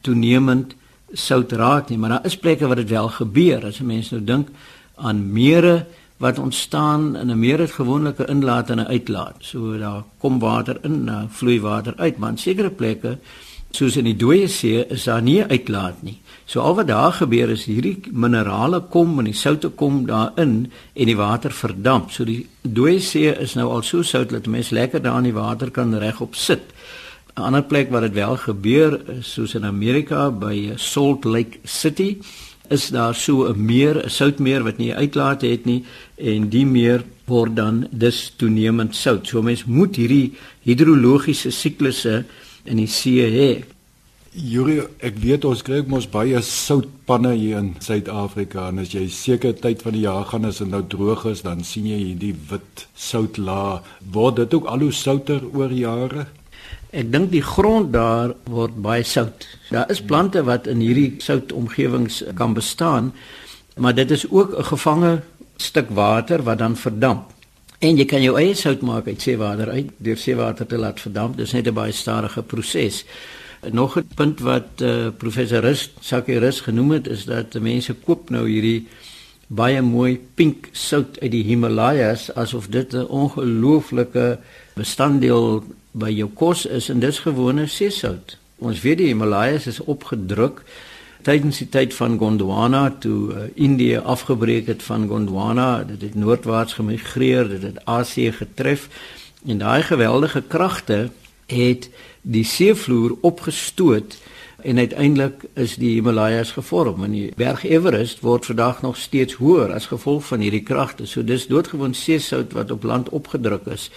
toenemend 0.00 0.74
sout 1.12 1.52
raak 1.52 1.88
nie, 1.88 1.98
maar 1.98 2.10
daar 2.10 2.24
is 2.24 2.36
plekke 2.36 2.66
waar 2.66 2.76
dit 2.76 2.88
wel 2.88 3.08
gebeur. 3.08 3.66
As 3.66 3.80
'n 3.80 3.86
mens 3.86 4.10
nou 4.10 4.24
dink 4.24 4.48
aan 4.94 5.32
mere 5.32 5.86
wat 6.18 6.38
ontstaan 6.38 7.16
in 7.16 7.30
'n 7.30 7.38
meer 7.38 7.58
het 7.58 7.70
gewoonlike 7.70 8.26
inlaat 8.26 8.70
en 8.70 8.78
'n 8.78 8.86
uitlaat. 8.86 9.36
So 9.38 9.78
daar 9.78 10.04
kom 10.18 10.38
water 10.38 10.78
in, 10.82 11.04
nou 11.04 11.26
vloei 11.28 11.60
water 11.60 11.94
uit, 11.96 12.18
maar 12.18 12.30
in 12.30 12.38
sekere 12.38 12.70
plekke 12.70 13.18
soos 13.70 13.96
in 13.96 14.04
die 14.04 14.16
dooie 14.16 14.48
see 14.48 14.86
is 14.86 15.04
daar 15.04 15.22
nie 15.22 15.42
uitlaat 15.44 16.02
nie. 16.02 16.16
So 16.48 16.60
al 16.60 16.74
wat 16.74 16.88
daar 16.88 17.12
gebeur 17.12 17.50
is 17.52 17.66
hierdie 17.68 18.00
minerale 18.12 18.80
kom 18.80 19.18
en 19.18 19.24
die 19.24 19.36
soutte 19.36 19.68
kom 19.68 20.06
daarin 20.06 20.72
en 20.94 21.10
die 21.10 21.16
water 21.16 21.52
verdamp. 21.52 22.10
So 22.10 22.24
die 22.24 22.46
dooie 22.62 23.00
see 23.00 23.28
is 23.28 23.54
nou 23.54 23.68
al 23.68 23.82
so 23.82 24.02
sout 24.02 24.30
dat 24.30 24.46
mense 24.46 24.74
lekker 24.74 25.02
daar 25.02 25.18
in 25.18 25.28
die 25.28 25.36
water 25.36 25.70
kan 25.70 25.94
regop 25.98 26.34
sit. 26.34 26.62
'n 27.36 27.42
Ander 27.42 27.62
plek 27.62 27.90
waar 27.90 28.00
dit 28.00 28.14
wel 28.14 28.36
gebeur 28.36 29.00
is 29.18 29.32
soos 29.32 29.54
in 29.54 29.64
Amerika 29.64 30.30
by 30.30 30.72
Salt 30.76 31.24
Lake 31.24 31.58
City 31.64 32.18
is 32.70 32.88
daar 32.88 33.14
so 33.14 33.48
'n 33.48 33.64
meer, 33.64 34.04
'n 34.04 34.10
soutmeer 34.10 34.62
wat 34.62 34.78
nie 34.78 34.94
uitlaat 34.94 35.42
het 35.42 35.64
nie 35.64 35.84
en 36.16 36.48
die 36.48 36.66
meer 36.66 37.04
word 37.26 37.56
dan 37.56 37.86
dus 37.90 38.32
toenemend 38.36 38.96
sout. 38.96 39.26
So 39.26 39.42
mens 39.42 39.64
moet 39.64 39.96
hierdie 39.96 40.32
hidrologiese 40.62 41.50
siklusse 41.50 42.24
in 42.64 42.76
die 42.76 42.86
see 42.86 43.24
hê. 43.30 43.64
Juri, 44.32 44.82
ek 45.00 45.16
weet 45.18 45.44
ons 45.48 45.62
kry 45.66 45.80
mos 45.88 46.06
baie 46.06 46.40
soutpanne 46.44 47.32
hier 47.34 47.58
in 47.58 47.70
Suid-Afrika 47.80 48.68
en 48.68 48.78
as 48.78 48.92
jy 48.92 49.08
seker 49.08 49.56
tyd 49.56 49.82
van 49.82 49.96
die 49.96 50.04
jaar 50.04 50.26
gaan 50.28 50.44
as 50.44 50.60
dit 50.62 50.68
nou 50.68 50.82
droog 50.86 51.24
is, 51.32 51.42
dan 51.42 51.64
sien 51.64 51.86
jy 51.86 51.98
hierdie 52.10 52.34
wit 52.50 52.84
soutlaag. 52.94 53.82
Word 54.12 54.36
dit 54.36 54.54
ook 54.54 54.68
al 54.70 54.86
hoe 54.86 54.92
souter 54.92 55.40
oor 55.54 55.72
jare? 55.72 56.26
Ek 56.88 57.10
dink 57.12 57.28
die 57.34 57.44
grond 57.44 57.90
daar 57.92 58.30
word 58.48 58.78
baie 58.80 59.04
sout. 59.04 59.44
Daar 59.68 59.90
is 59.92 60.00
plante 60.00 60.40
wat 60.46 60.66
in 60.66 60.80
hierdie 60.80 61.18
soutomgewings 61.20 62.22
kan 62.34 62.54
bestaan, 62.56 63.12
maar 63.76 63.94
dit 63.94 64.10
is 64.10 64.24
ook 64.30 64.56
'n 64.56 64.64
gevange 64.64 65.20
stuk 65.56 65.90
water 65.90 66.42
wat 66.42 66.58
dan 66.58 66.76
verdamp. 66.76 67.30
En 67.78 67.96
jy 67.96 68.04
kan 68.04 68.22
jou 68.22 68.38
eie 68.38 68.54
sout 68.54 68.80
maak 68.80 69.06
uit 69.06 69.20
seewater 69.20 69.68
uit 69.68 69.90
deur 69.98 70.16
seewater 70.16 70.66
te 70.66 70.78
laat 70.78 71.00
verdamp. 71.00 71.36
Dis 71.36 71.52
net 71.52 71.66
'n 71.66 71.74
baie 71.74 71.92
stadige 71.92 72.42
proses. 72.42 73.04
Nog 73.70 73.98
'n 73.98 74.08
punt 74.14 74.40
wat 74.40 74.80
uh, 74.82 75.08
professor 75.16 75.60
Rus, 75.60 75.90
Sakie 76.00 76.38
Rus 76.38 76.60
genoem 76.60 76.90
het, 76.90 77.06
is 77.06 77.24
dat 77.24 77.60
mense 77.60 77.94
koop 77.94 78.30
nou 78.30 78.48
hierdie 78.48 78.86
baie 79.46 79.82
mooi 79.82 80.20
pink 80.34 80.68
sout 80.72 81.20
uit 81.20 81.30
die 81.30 81.44
Himalajas 81.44 82.34
asof 82.34 82.68
dit 82.68 82.92
'n 82.92 83.06
ongelooflike 83.06 84.38
bestanddeel 84.74 85.64
by 85.98 86.10
jou 86.14 86.28
kos 86.34 86.66
is 86.66 86.88
en 86.92 87.00
dis 87.02 87.18
gewone 87.24 87.66
seesout. 87.66 88.36
Ons 88.58 88.82
weet 88.82 88.98
die 89.02 89.10
Himalajas 89.12 89.68
is 89.70 89.82
opgedruk 89.84 90.64
tydens 91.26 91.58
die 91.60 91.68
tyd 91.68 91.94
van 91.96 92.16
Gondwana 92.18 92.88
toe 93.02 93.18
uh, 93.34 93.46
Indië 93.54 93.98
afgebreek 93.98 94.68
het 94.70 94.82
van 94.86 95.08
Gondwana, 95.10 95.84
dit 95.84 96.00
het 96.06 96.14
noordwaarts 96.14 96.78
gemigreer, 96.78 97.48
dit 97.48 97.62
het 97.62 97.82
Asië 97.84 98.32
getref 98.32 98.88
en 99.46 99.58
daai 99.58 99.82
geweldige 99.82 100.42
kragte 100.42 101.08
het 101.48 101.90
die 102.22 102.44
seevloer 102.44 103.16
opgestoot 103.20 104.18
en 104.62 104.78
uiteindelik 104.78 105.44
is 105.54 105.76
die 105.78 105.94
Himalajas 105.94 106.52
gevorm 106.56 107.04
en 107.04 107.14
die 107.14 107.28
berg 107.36 107.64
Everest 107.64 108.20
word 108.26 108.46
vandag 108.46 108.82
nog 108.82 108.96
steeds 108.96 109.38
hoër 109.38 109.72
as 109.74 109.86
gevolg 109.92 110.26
van 110.26 110.42
hierdie 110.42 110.64
kragte. 110.66 111.06
So 111.06 111.22
dis 111.22 111.46
doodgewoon 111.46 111.94
seesout 111.94 112.52
wat 112.52 112.70
op 112.74 112.82
land 112.82 113.08
opgedruk 113.08 113.68
is. 113.70 113.90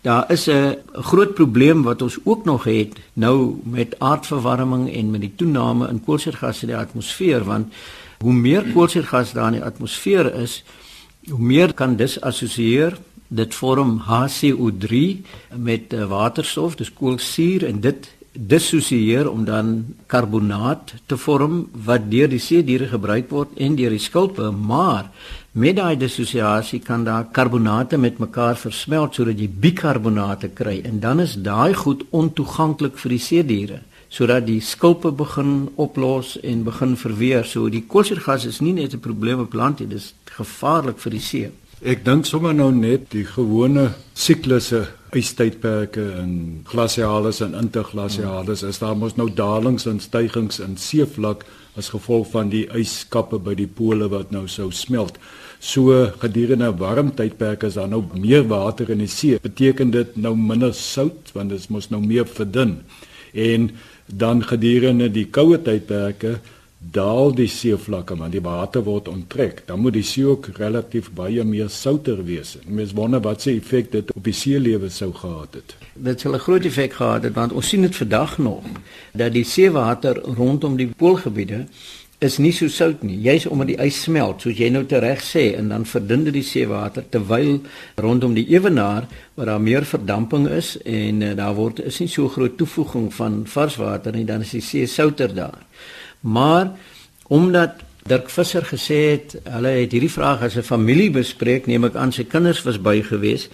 Daar 0.00 0.30
is 0.30 0.46
'n 0.46 0.76
groot 0.92 1.34
probleem 1.34 1.82
wat 1.82 2.02
ons 2.02 2.18
ook 2.24 2.44
nog 2.44 2.64
het 2.64 2.98
nou 3.12 3.60
met 3.64 3.98
aardverwarming 3.98 4.94
en 4.94 5.10
met 5.10 5.20
die 5.20 5.32
toename 5.36 5.88
in 5.88 6.04
koolstofgas 6.04 6.62
in 6.62 6.68
die 6.68 6.76
atmosfeer 6.76 7.44
want 7.44 7.72
hoe 8.18 8.32
meer 8.32 8.64
koolstofgas 8.72 9.32
daar 9.32 9.46
in 9.46 9.60
die 9.60 9.64
atmosfeer 9.64 10.34
is, 10.34 10.64
hoe 11.30 11.40
meer 11.40 11.74
kan 11.74 11.96
dis 11.96 12.20
assosieer 12.20 12.98
dit 13.28 13.54
vorm 13.54 14.02
HCO3 14.08 14.96
met 15.56 15.92
eh, 15.92 16.04
waterstof, 16.08 16.76
dis 16.76 16.92
koolsuur 16.92 17.66
en 17.66 17.80
dit 17.80 18.08
dissosieer 18.32 19.30
om 19.30 19.44
dan 19.44 19.94
karbonaat 20.06 20.94
te 21.06 21.16
vorm 21.16 21.68
wat 21.84 22.10
deur 22.10 22.28
die 22.28 22.42
see 22.42 22.62
diere 22.62 22.88
gebruik 22.88 23.30
word 23.30 23.56
en 23.56 23.76
deur 23.76 23.90
die 23.90 24.02
skulpe, 24.02 24.50
maar 24.50 25.10
met 25.52 25.76
daai 25.76 25.96
dissosiasie 25.96 26.80
kan 26.84 27.04
daar 27.04 27.26
karbonate 27.32 27.98
met 27.98 28.18
mekaar 28.18 28.56
versmelt 28.56 29.14
sodat 29.14 29.40
jy 29.40 29.48
bikarbonate 29.48 30.52
kry 30.54 30.80
en 30.84 31.00
dan 31.00 31.20
is 31.20 31.34
daai 31.34 31.74
goed 31.74 32.04
ontoeganklik 32.10 32.98
vir 32.98 33.16
die 33.16 33.22
see 33.22 33.42
diere 33.42 33.80
sodat 34.08 34.46
die 34.46 34.60
skulpe 34.64 35.10
begin 35.12 35.68
oplos 35.76 36.36
en 36.40 36.64
begin 36.64 36.96
verweer. 36.96 37.44
So 37.44 37.68
die 37.68 37.84
koolstofgas 37.84 38.46
is 38.48 38.60
nie 38.60 38.72
net 38.72 38.94
'n 38.94 39.00
probleem 39.00 39.40
op 39.40 39.52
land 39.52 39.80
nie, 39.80 39.88
dis 39.88 40.14
gevaarlik 40.24 40.98
vir 40.98 41.10
die 41.10 41.20
see. 41.20 41.50
Ek 41.82 42.04
dink 42.04 42.26
sommer 42.26 42.54
nou 42.54 42.72
net 42.72 43.10
die 43.10 43.24
gewone 43.24 43.92
siklusse 44.14 44.88
ystydperke 45.16 46.02
en 46.20 46.32
glasiales 46.68 47.40
en 47.40 47.54
interglasiales 47.54 48.62
is 48.66 48.80
daar 48.82 48.96
mos 48.96 49.16
nou 49.16 49.28
dalings 49.32 49.86
en 49.88 50.00
stygings 50.00 50.60
in 50.60 50.76
seevlak 50.76 51.44
as 51.78 51.90
gevolg 51.94 52.28
van 52.32 52.50
die 52.52 52.66
yskappe 52.76 53.38
by 53.40 53.54
die 53.56 53.68
pole 53.70 54.08
wat 54.12 54.32
nou 54.34 54.46
sou 54.50 54.68
smelt. 54.74 55.18
So 55.58 55.94
gedurende 56.22 56.70
warm 56.78 57.12
tydperke 57.16 57.70
is 57.70 57.78
daar 57.78 57.88
nou 57.88 58.02
meer 58.14 58.44
water 58.50 58.90
in 58.90 59.02
die 59.02 59.10
see. 59.10 59.38
Beteken 59.42 59.90
dit 59.94 60.16
nou 60.16 60.34
minder 60.36 60.74
sout 60.74 61.32
want 61.34 61.54
dit 61.54 61.68
mos 61.70 61.90
nou 61.90 62.02
meer 62.04 62.26
verdun. 62.26 62.80
En 63.32 63.70
dan 64.06 64.42
gedurende 64.44 65.10
die 65.12 65.26
koue 65.30 65.58
tydperke 65.62 66.38
daal 66.78 67.32
die 67.34 67.48
seevlakke 67.50 68.16
want 68.16 68.32
die 68.32 68.42
water 68.42 68.84
word 68.86 69.08
onttrek. 69.08 69.64
Dan 69.66 69.80
moet 69.82 69.96
die 69.98 70.06
see 70.06 70.26
ook 70.26 70.50
relatief 70.58 71.10
baie 71.14 71.44
meer 71.44 71.68
souter 71.68 72.22
wees. 72.24 72.56
Mens 72.66 72.94
wonder 72.94 73.20
wat 73.20 73.42
se 73.42 73.56
effek 73.56 73.92
dit 73.92 74.12
op 74.14 74.24
die 74.24 74.34
seelewe 74.34 74.88
sou 74.88 75.12
gehad 75.12 75.58
het. 75.58 75.76
Dit 75.94 76.20
sal 76.20 76.34
'n 76.34 76.38
groot 76.46 76.64
effek 76.64 76.92
gehad 76.92 77.22
het 77.22 77.34
want 77.34 77.52
ons 77.52 77.68
sien 77.68 77.82
dit 77.82 77.96
vandag 77.96 78.38
nog 78.38 78.64
dat 79.12 79.32
die 79.32 79.44
seewater 79.44 80.20
rondom 80.22 80.76
die 80.76 80.90
poolgebiede 80.96 81.66
is 82.18 82.38
nie 82.38 82.52
so 82.52 82.66
sout 82.68 83.02
nie. 83.02 83.16
Jy's 83.22 83.46
omdat 83.46 83.68
die 83.70 83.78
ys 83.78 84.00
smelt, 84.02 84.42
soos 84.42 84.58
jy 84.58 84.70
nou 84.74 84.82
tereg 84.84 85.20
sê, 85.22 85.54
en 85.58 85.68
dan 85.68 85.84
verdun 85.86 86.24
dit 86.24 86.34
die 86.40 86.42
seewater 86.42 87.04
terwyl 87.08 87.60
rondom 88.02 88.34
die 88.34 88.46
ewenaar 88.50 89.06
waar 89.34 89.52
daar 89.52 89.62
meer 89.62 89.86
verdamping 89.86 90.48
is 90.48 90.74
en 90.82 91.22
uh, 91.22 91.36
daar 91.38 91.54
word 91.54 91.78
is 91.78 92.00
nie 92.02 92.10
so 92.10 92.28
groot 92.28 92.56
toevoeging 92.58 93.12
van 93.14 93.44
vars 93.46 93.78
water 93.78 94.12
nie, 94.12 94.26
dan 94.26 94.42
is 94.42 94.50
die 94.50 94.64
see 94.64 94.86
souter 94.90 95.34
daar. 95.34 95.62
Maar 96.20 96.70
omdat 97.28 97.70
Dirk 98.08 98.30
Visser 98.30 98.64
gesê 98.64 98.98
het, 99.10 99.34
hulle 99.44 99.68
het 99.68 99.92
hierdie 99.92 100.12
vraag 100.12 100.42
as 100.42 100.56
'n 100.56 100.62
familie 100.62 101.10
bespreek, 101.10 101.66
neem 101.66 101.84
ek 101.84 101.94
aan 101.94 102.12
sy 102.12 102.24
kinders 102.24 102.62
was 102.62 102.80
by 102.80 103.02
gewees. 103.02 103.48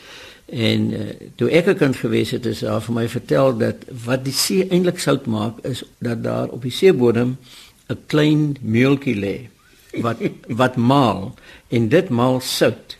En 0.47 0.93
uh, 0.93 1.01
toe 1.37 1.51
ek 1.51 1.67
'n 1.67 1.77
kind 1.77 1.97
gewees 1.97 2.31
het, 2.31 2.47
is 2.47 2.61
daar 2.61 2.83
vir 2.83 2.95
my 2.95 3.09
vertel 3.09 3.57
dat 3.59 3.77
wat 4.05 4.25
die 4.25 4.33
see 4.33 4.69
eintlik 4.69 4.99
sout 4.99 5.27
maak 5.27 5.59
is 5.63 5.83
dat 5.99 6.23
daar 6.23 6.49
op 6.49 6.63
die 6.63 6.71
seebodem 6.71 7.37
'n 7.89 7.99
klein 8.07 8.57
meultjie 8.61 9.17
lê 9.17 9.49
wat 10.03 10.19
wat 10.47 10.77
maal 10.77 11.35
en 11.69 11.89
dit 11.89 12.09
maal 12.09 12.41
sout. 12.41 12.97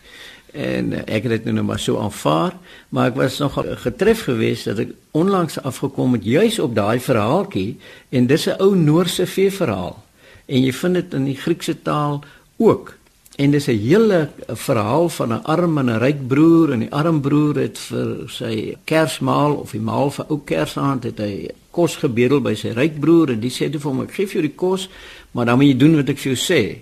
En 0.55 0.93
uh, 0.93 1.03
ek 1.11 1.27
het 1.27 1.43
dit 1.43 1.51
nou 1.51 1.65
maar 1.67 1.83
so 1.83 1.99
aanvaar, 1.99 2.55
maar 2.95 3.11
ek 3.11 3.17
was 3.19 3.41
nog 3.43 3.59
getref 3.83 4.25
geweest 4.31 4.71
dat 4.71 4.85
ek 4.85 4.93
onlangs 5.19 5.59
afgekom 5.59 6.15
het 6.15 6.25
juis 6.25 6.59
op 6.63 6.75
daai 6.75 7.01
verhaaltjie 7.03 7.77
en 8.15 8.27
dis 8.31 8.47
'n 8.47 8.61
ou 8.63 8.75
Noorse 8.79 9.27
vee 9.27 9.51
verhaal. 9.51 9.99
En 10.47 10.63
jy 10.63 10.73
vind 10.73 10.95
dit 10.95 11.15
in 11.15 11.25
die 11.25 11.37
Griekse 11.37 11.83
taal 11.83 12.23
ook. 12.57 12.95
En 13.37 13.51
dis 13.51 13.67
'n 13.67 13.79
hele 13.79 14.29
verhaal 14.47 15.09
van 15.09 15.29
'n 15.33 15.43
arm 15.43 15.79
en 15.79 15.91
'n 15.91 15.99
ryk 15.99 16.27
broer 16.27 16.73
en 16.73 16.79
die 16.79 16.93
arm 16.93 17.21
broer 17.21 17.57
het 17.57 17.79
vir 17.79 18.29
sy 18.29 18.77
Kersmaal 18.85 19.55
of 19.55 19.71
die 19.71 19.81
maal 19.81 20.11
vir 20.11 20.25
ou 20.29 20.41
Kersaand 20.45 21.03
het 21.05 21.19
hy 21.19 21.51
kos 21.71 21.97
gebedel 21.97 22.41
by 22.41 22.55
sy 22.55 22.69
ryk 22.69 23.01
broer 23.01 23.31
en 23.31 23.41
die 23.41 23.51
sê 23.51 23.71
toe 23.71 23.81
vir 23.81 23.91
hom 23.91 24.03
ek 24.03 24.13
gee 24.13 24.27
vir 24.27 24.33
jou 24.33 24.43
die 24.43 24.57
kos, 24.57 24.89
maar 25.31 25.45
dan 25.45 25.59
moet 25.59 25.67
jy 25.67 25.77
doen 25.77 25.97
wat 25.97 26.09
ek 26.09 26.19
vir 26.19 26.33
jou 26.33 26.41
sê. 26.55 26.79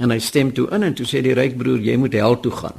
En 0.00 0.12
hy 0.12 0.18
stem 0.24 0.52
toe 0.56 0.68
in 0.74 0.86
en 0.86 0.94
toe 0.96 1.06
sê 1.08 1.20
die 1.24 1.36
ryk 1.36 1.58
broer 1.60 1.82
jy 1.84 1.96
moet 2.00 2.16
hel 2.16 2.38
toe 2.40 2.52
gaan. 2.56 2.78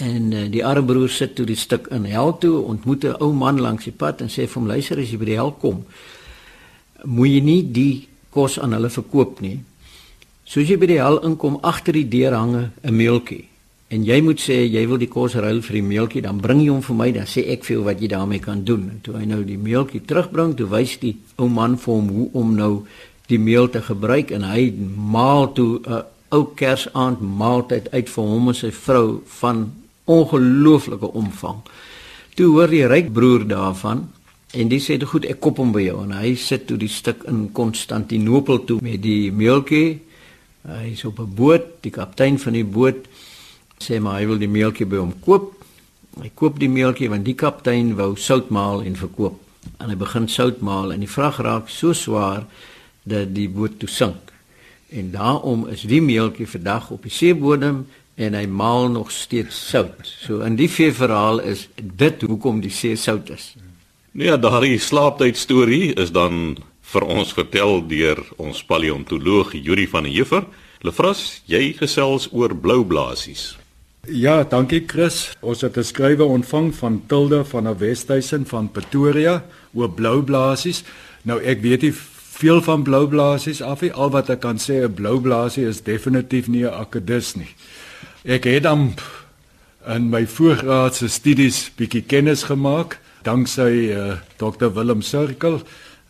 En 0.00 0.32
uh, 0.32 0.46
die 0.48 0.64
arme 0.64 0.86
broer 0.88 1.12
sit 1.12 1.34
toe 1.36 1.46
die 1.46 1.58
stuk 1.58 1.90
in 1.92 2.06
hel 2.08 2.32
toe, 2.40 2.62
ontmoet 2.64 3.04
'n 3.04 3.20
ou 3.20 3.32
man 3.32 3.60
langs 3.60 3.84
die 3.84 3.92
pad 3.92 4.22
en 4.24 4.32
sê 4.32 4.48
vir 4.48 4.60
hom 4.60 4.66
luister 4.66 4.98
as 4.98 5.10
jy 5.12 5.18
by 5.18 5.28
die 5.28 5.40
hel 5.40 5.52
kom, 5.52 5.84
moet 7.04 7.28
jy 7.28 7.40
nie 7.40 7.62
die 7.62 8.08
kos 8.30 8.58
aan 8.58 8.72
hulle 8.72 8.88
verkoop 8.88 9.40
nie. 9.40 9.60
Soos 10.44 10.68
jy 10.68 10.76
by 10.80 10.86
die 10.86 11.00
hel 11.00 11.20
inkom, 11.28 11.58
agter 11.62 11.92
die 11.92 12.08
deur 12.08 12.32
hange 12.32 12.70
'n 12.82 12.96
meeltjie. 12.96 13.44
en 13.92 14.06
jy 14.08 14.22
moet 14.24 14.40
sê 14.40 14.62
jy 14.64 14.86
wil 14.88 15.00
die 15.00 15.10
kos 15.12 15.34
ruil 15.34 15.60
vir 15.60 15.76
die 15.76 15.84
meeltjie, 15.84 16.22
dan 16.24 16.40
bring 16.40 16.62
jy 16.64 16.70
hom 16.72 16.80
vir 16.80 16.96
my, 16.96 17.10
dan 17.12 17.28
sê 17.28 17.44
ek 17.52 17.66
vir 17.66 17.76
jou 17.76 17.84
wat 17.84 18.00
jy 18.00 18.08
daarmee 18.08 18.40
kan 18.40 18.64
doen. 18.64 18.86
En 18.88 19.00
toe 19.04 19.18
hy 19.18 19.26
nou 19.28 19.42
die 19.44 19.58
meeltjie 19.60 20.00
terugbring, 20.08 20.54
toe 20.56 20.68
wys 20.72 20.96
die 21.02 21.16
ou 21.36 21.50
man 21.52 21.76
vir 21.76 21.92
hom 21.92 22.08
hoe 22.08 22.28
om 22.40 22.54
nou 22.56 22.86
die 23.28 23.38
meel 23.38 23.68
te 23.68 23.82
gebruik 23.84 24.32
en 24.32 24.48
hy 24.48 24.72
maal 24.96 25.52
toe 25.52 25.80
'n 25.84 25.92
uh, 25.92 26.02
ou 26.32 26.46
kersaand 26.56 27.20
maaltyd 27.20 27.90
uit 27.92 28.08
vir 28.08 28.30
hom 28.32 28.50
en 28.52 28.56
sy 28.56 28.72
vrou 28.72 29.20
van 29.40 29.66
ongelooflike 30.10 31.12
omvang. 31.18 31.60
Toe 32.36 32.48
hoor 32.54 32.72
die 32.72 32.86
ryk 32.88 33.12
broer 33.12 33.44
daarvan 33.48 34.06
en 34.52 34.68
die 34.68 34.80
sê: 34.80 34.98
"Goed, 35.04 35.24
ek 35.24 35.40
kop 35.40 35.58
hom 35.58 35.72
by 35.72 35.82
jou." 35.82 36.02
En 36.02 36.12
hy 36.12 36.34
sit 36.34 36.66
toe 36.66 36.76
die 36.76 36.88
stuk 36.88 37.24
in 37.28 37.52
Konstantinopel 37.52 38.64
toe 38.64 38.80
met 38.82 39.02
die 39.02 39.30
meeltjie. 39.32 40.00
Hy 40.68 40.92
is 40.92 41.04
op 41.04 41.20
'n 41.20 41.34
boot, 41.34 41.82
die 41.82 41.90
kaptein 41.90 42.38
van 42.38 42.52
die 42.52 42.64
boot 42.64 43.06
sê 43.78 44.00
maar 44.00 44.20
hy 44.20 44.26
wil 44.26 44.38
die 44.38 44.48
meeltjie 44.48 44.86
by 44.86 44.96
hom 44.96 45.14
koop. 45.20 45.52
Hy 46.20 46.30
koop 46.34 46.58
die 46.58 46.68
meeltjie 46.68 47.08
want 47.08 47.24
die 47.24 47.34
kaptein 47.34 47.94
wou 47.96 48.16
sout 48.16 48.50
maal 48.50 48.82
en 48.82 48.96
verkoop. 48.96 49.40
En 49.78 49.88
hy 49.88 49.96
begin 49.96 50.28
sout 50.28 50.60
maal 50.60 50.92
en 50.92 51.00
die 51.00 51.08
vrag 51.08 51.40
raak 51.40 51.68
so 51.68 51.92
swaar 51.92 52.46
dat 53.04 53.34
die 53.34 53.48
boot 53.48 53.78
toe 53.78 53.88
sink. 53.88 54.31
En 54.92 55.10
daarom 55.10 55.66
is 55.72 55.82
die 55.88 56.02
meeltjie 56.02 56.46
vandag 56.46 56.90
op 56.90 57.02
die 57.02 57.12
seebodem 57.12 57.86
en 58.14 58.34
hy 58.36 58.44
maal 58.46 58.90
nog 58.92 59.10
steeds 59.10 59.56
sout. 59.70 60.04
So 60.04 60.42
in 60.44 60.56
die 60.56 60.68
vee 60.70 60.92
verhaal 60.92 61.40
is 61.40 61.68
dit 61.76 62.22
hoekom 62.28 62.60
die 62.60 62.72
see 62.72 62.96
sout 62.96 63.30
is. 63.32 63.54
Nee, 64.12 64.28
ja, 64.28 64.36
daardie 64.36 64.76
slaaptyd 64.78 65.38
storie 65.40 65.94
is 65.96 66.12
dan 66.12 66.58
vir 66.92 67.06
ons 67.08 67.32
vertel 67.32 67.80
deur 67.88 68.20
ons 68.36 68.60
paleontoloog 68.68 69.54
Yuri 69.56 69.86
van 69.88 70.04
der 70.04 70.12
Heever. 70.12 70.44
Lefras, 70.84 71.40
jy 71.48 71.72
gesels 71.78 72.28
oor 72.34 72.52
blou 72.52 72.82
blaasies. 72.84 73.54
Ja, 74.10 74.42
dankie 74.42 74.82
Chris. 74.86 75.30
Ons 75.40 75.62
het 75.62 75.76
'n 75.78 75.84
skrywe 75.84 76.24
ontvang 76.24 76.74
van 76.74 77.02
Tilde 77.06 77.44
van 77.44 77.64
der 77.64 77.78
Westhuizen 77.78 78.46
van 78.46 78.70
Pretoria 78.70 79.44
oor 79.72 79.90
blou 79.90 80.22
blaasies. 80.22 80.82
Nou 81.22 81.40
ek 81.40 81.60
weet 81.62 81.82
nie 81.82 81.94
veel 82.42 82.62
van 82.62 82.82
blou 82.82 83.06
blaasies 83.06 83.62
af 83.62 83.84
nie. 83.84 83.92
Al 83.92 84.10
wat 84.10 84.30
ek 84.34 84.42
kan 84.42 84.58
sê, 84.58 84.82
'n 84.82 84.94
blou 84.94 85.20
blaasie 85.20 85.66
is 85.68 85.82
definitief 85.82 86.48
nie 86.48 86.64
'n 86.64 86.74
akedus 86.74 87.34
nie. 87.36 87.54
Ek 88.24 88.44
het 88.44 88.62
dan 88.62 88.94
in 89.86 90.10
my 90.10 90.26
voorgraadse 90.26 91.08
studies 91.08 91.70
bietjie 91.76 92.02
kennis 92.02 92.42
gemaak 92.42 92.98
danksy 93.22 93.90
uh, 93.94 94.18
Dr 94.38 94.70
Willem 94.74 95.02
Cirkel 95.02 95.62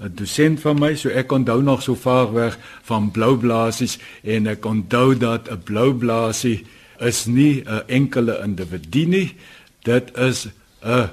'n 0.02 0.12
dosent 0.14 0.60
van 0.60 0.78
my, 0.78 0.94
so 0.96 1.08
ek 1.08 1.32
onthou 1.32 1.62
nog 1.62 1.82
so 1.82 1.94
vaag 1.94 2.30
weg 2.30 2.58
van 2.82 3.10
blou 3.10 3.36
blaasies 3.38 3.98
en 4.24 4.46
ek 4.46 4.64
onthou 4.66 5.14
dat 5.18 5.50
'n 5.50 5.62
blou 5.64 5.94
blaasie 5.94 6.64
is 7.00 7.26
nie 7.26 7.62
'n 7.66 7.82
enkele 7.86 8.40
individu 8.44 9.06
nie. 9.06 9.34
Dit 9.82 10.16
is 10.18 10.48
'n 10.82 11.10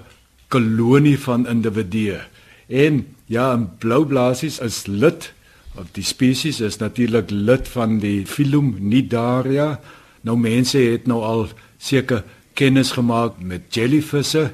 kolonie 0.47 1.19
van 1.19 1.47
individue. 1.47 2.19
En 2.67 3.05
ja, 3.29 3.53
'n 3.55 3.69
blou 3.77 4.05
blaasies 4.05 4.59
is 4.59 4.87
lid 4.87 5.33
of 5.77 5.85
die 5.93 6.03
spesies 6.03 6.59
is 6.59 6.79
natuurlik 6.81 7.29
lid 7.29 7.67
van 7.67 7.99
die 7.99 8.25
phylum 8.25 8.75
Nidaria. 8.79 9.79
Nou 10.21 10.37
mense 10.37 10.77
het 10.77 11.07
nou 11.07 11.21
al 11.23 11.47
seker 11.77 12.23
kennis 12.53 12.91
gemaak 12.91 13.39
met 13.39 13.69
jellyvisse 13.69 14.51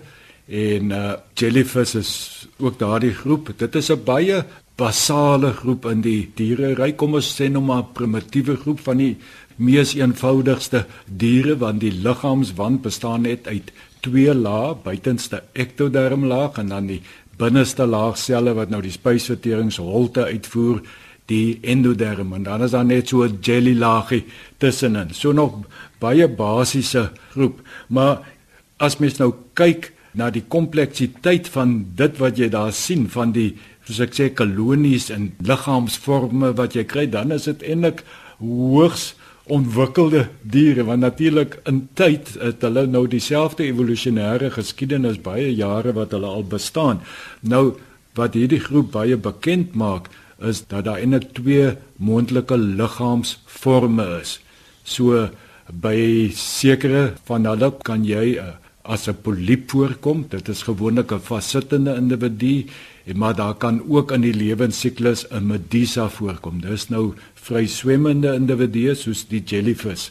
en 0.48 0.91
uh 0.91 1.13
jellyfish 1.34 1.96
is 1.96 2.12
ook 2.60 2.79
daardie 2.79 3.13
groep. 3.13 3.53
Dit 3.58 3.75
is 3.75 3.89
'n 3.89 4.03
baie 4.03 4.44
basale 4.75 5.53
groep 5.53 5.86
in 5.86 6.01
die 6.01 6.32
diereryk. 6.36 6.98
Kom 6.98 7.13
ons 7.13 7.41
sê 7.41 7.50
nou 7.50 7.63
maar 7.63 7.84
primitiewe 7.84 8.55
groep 8.55 8.79
van 8.79 8.98
die 8.98 9.17
mees 9.55 9.94
eenvoudigste 9.96 10.86
diere 11.08 11.58
want 11.58 11.79
die 11.79 11.91
liggaamswand 11.91 12.82
bestaan 12.82 13.22
net 13.22 13.48
uit 13.48 13.72
twee 14.05 14.34
lae, 14.34 14.75
buitenste 14.84 15.44
ektodermlaag 15.53 16.60
en 16.62 16.67
dan 16.67 16.88
die 16.88 17.01
binneste 17.38 17.86
laag 17.86 18.18
selle 18.18 18.54
wat 18.58 18.70
nou 18.70 18.82
die 18.82 18.94
spysverteringsholte 18.94 20.27
uitvoer, 20.32 20.82
die 21.25 21.58
endoderm 21.65 22.36
en 22.38 22.44
dan 22.46 22.63
is 22.63 22.72
daar 22.75 22.86
net 22.86 23.10
so 23.10 23.24
'n 23.24 23.39
jelly 23.42 23.74
laagie 23.77 24.25
tussenin. 24.58 25.13
So 25.13 25.32
nog 25.32 25.65
baie 26.00 26.27
basiese 26.27 27.12
groep. 27.32 27.62
Maar 27.88 28.20
as 28.78 28.98
mens 28.98 29.17
nou 29.17 29.34
kyk 29.54 29.93
na 30.13 30.30
die 30.30 30.43
kompleksiteit 30.48 31.48
van 31.48 31.86
dit 31.95 32.17
wat 32.17 32.38
jy 32.38 32.50
daar 32.50 32.74
sien 32.74 33.10
van 33.10 33.32
die 33.32 33.56
soos 33.86 34.00
ek 34.00 34.13
sê 34.13 34.30
kolonies 34.34 35.10
en 35.10 35.34
liggaamsvorme 35.45 36.54
wat 36.58 36.74
jy 36.74 36.84
kry, 36.84 37.06
dan 37.10 37.32
is 37.32 37.43
dit 37.43 37.62
eintlik 37.63 38.04
hoogs 38.39 39.13
ontwikkelde 39.45 40.27
diere 40.41 40.84
want 40.84 41.05
natuurlik 41.05 41.60
in 41.69 41.84
tyd 41.93 42.34
het 42.41 42.63
hulle 42.65 42.86
nou 42.89 43.05
dieselfde 43.08 43.65
evolusionêre 43.67 44.49
geskiedenis 44.55 45.19
baie 45.21 45.51
jare 45.53 45.93
wat 45.93 46.15
hulle 46.17 46.27
al 46.27 46.45
bestaan. 46.49 47.01
Nou 47.41 47.75
wat 48.17 48.34
hierdie 48.34 48.62
groep 48.63 48.91
baie 48.95 49.17
bekend 49.17 49.75
maak 49.75 50.10
is 50.41 50.63
dat 50.67 50.86
daar 50.88 50.99
eintlik 50.99 51.31
twee 51.38 51.75
moontlike 51.97 52.58
liggaamsvorme 52.58 54.05
is. 54.21 54.39
So 54.84 55.29
by 55.71 56.29
sekere 56.36 57.13
van 57.25 57.45
hulle 57.49 57.71
kan 57.86 58.05
jy 58.05 58.38
uh, 58.41 58.55
as 58.86 59.08
'n 59.08 59.21
poliep 59.21 59.69
voorkom. 59.71 60.26
Dit 60.30 60.48
is 60.48 60.63
gewoonlik 60.63 61.12
'n 61.12 61.19
vassittende 61.19 61.95
individu, 61.95 62.65
maar 63.15 63.36
daar 63.36 63.56
kan 63.56 63.82
ook 63.88 64.12
in 64.12 64.21
die 64.21 64.34
lewensiklus 64.34 65.26
'n 65.30 65.48
medusa 65.48 66.10
voorkom. 66.10 66.62
Dis 66.62 66.89
nou 66.89 67.13
vry 67.34 67.65
swemmende 67.67 68.34
individue 68.34 68.95
soos 68.95 69.28
die 69.28 69.43
jellyfish. 69.43 70.10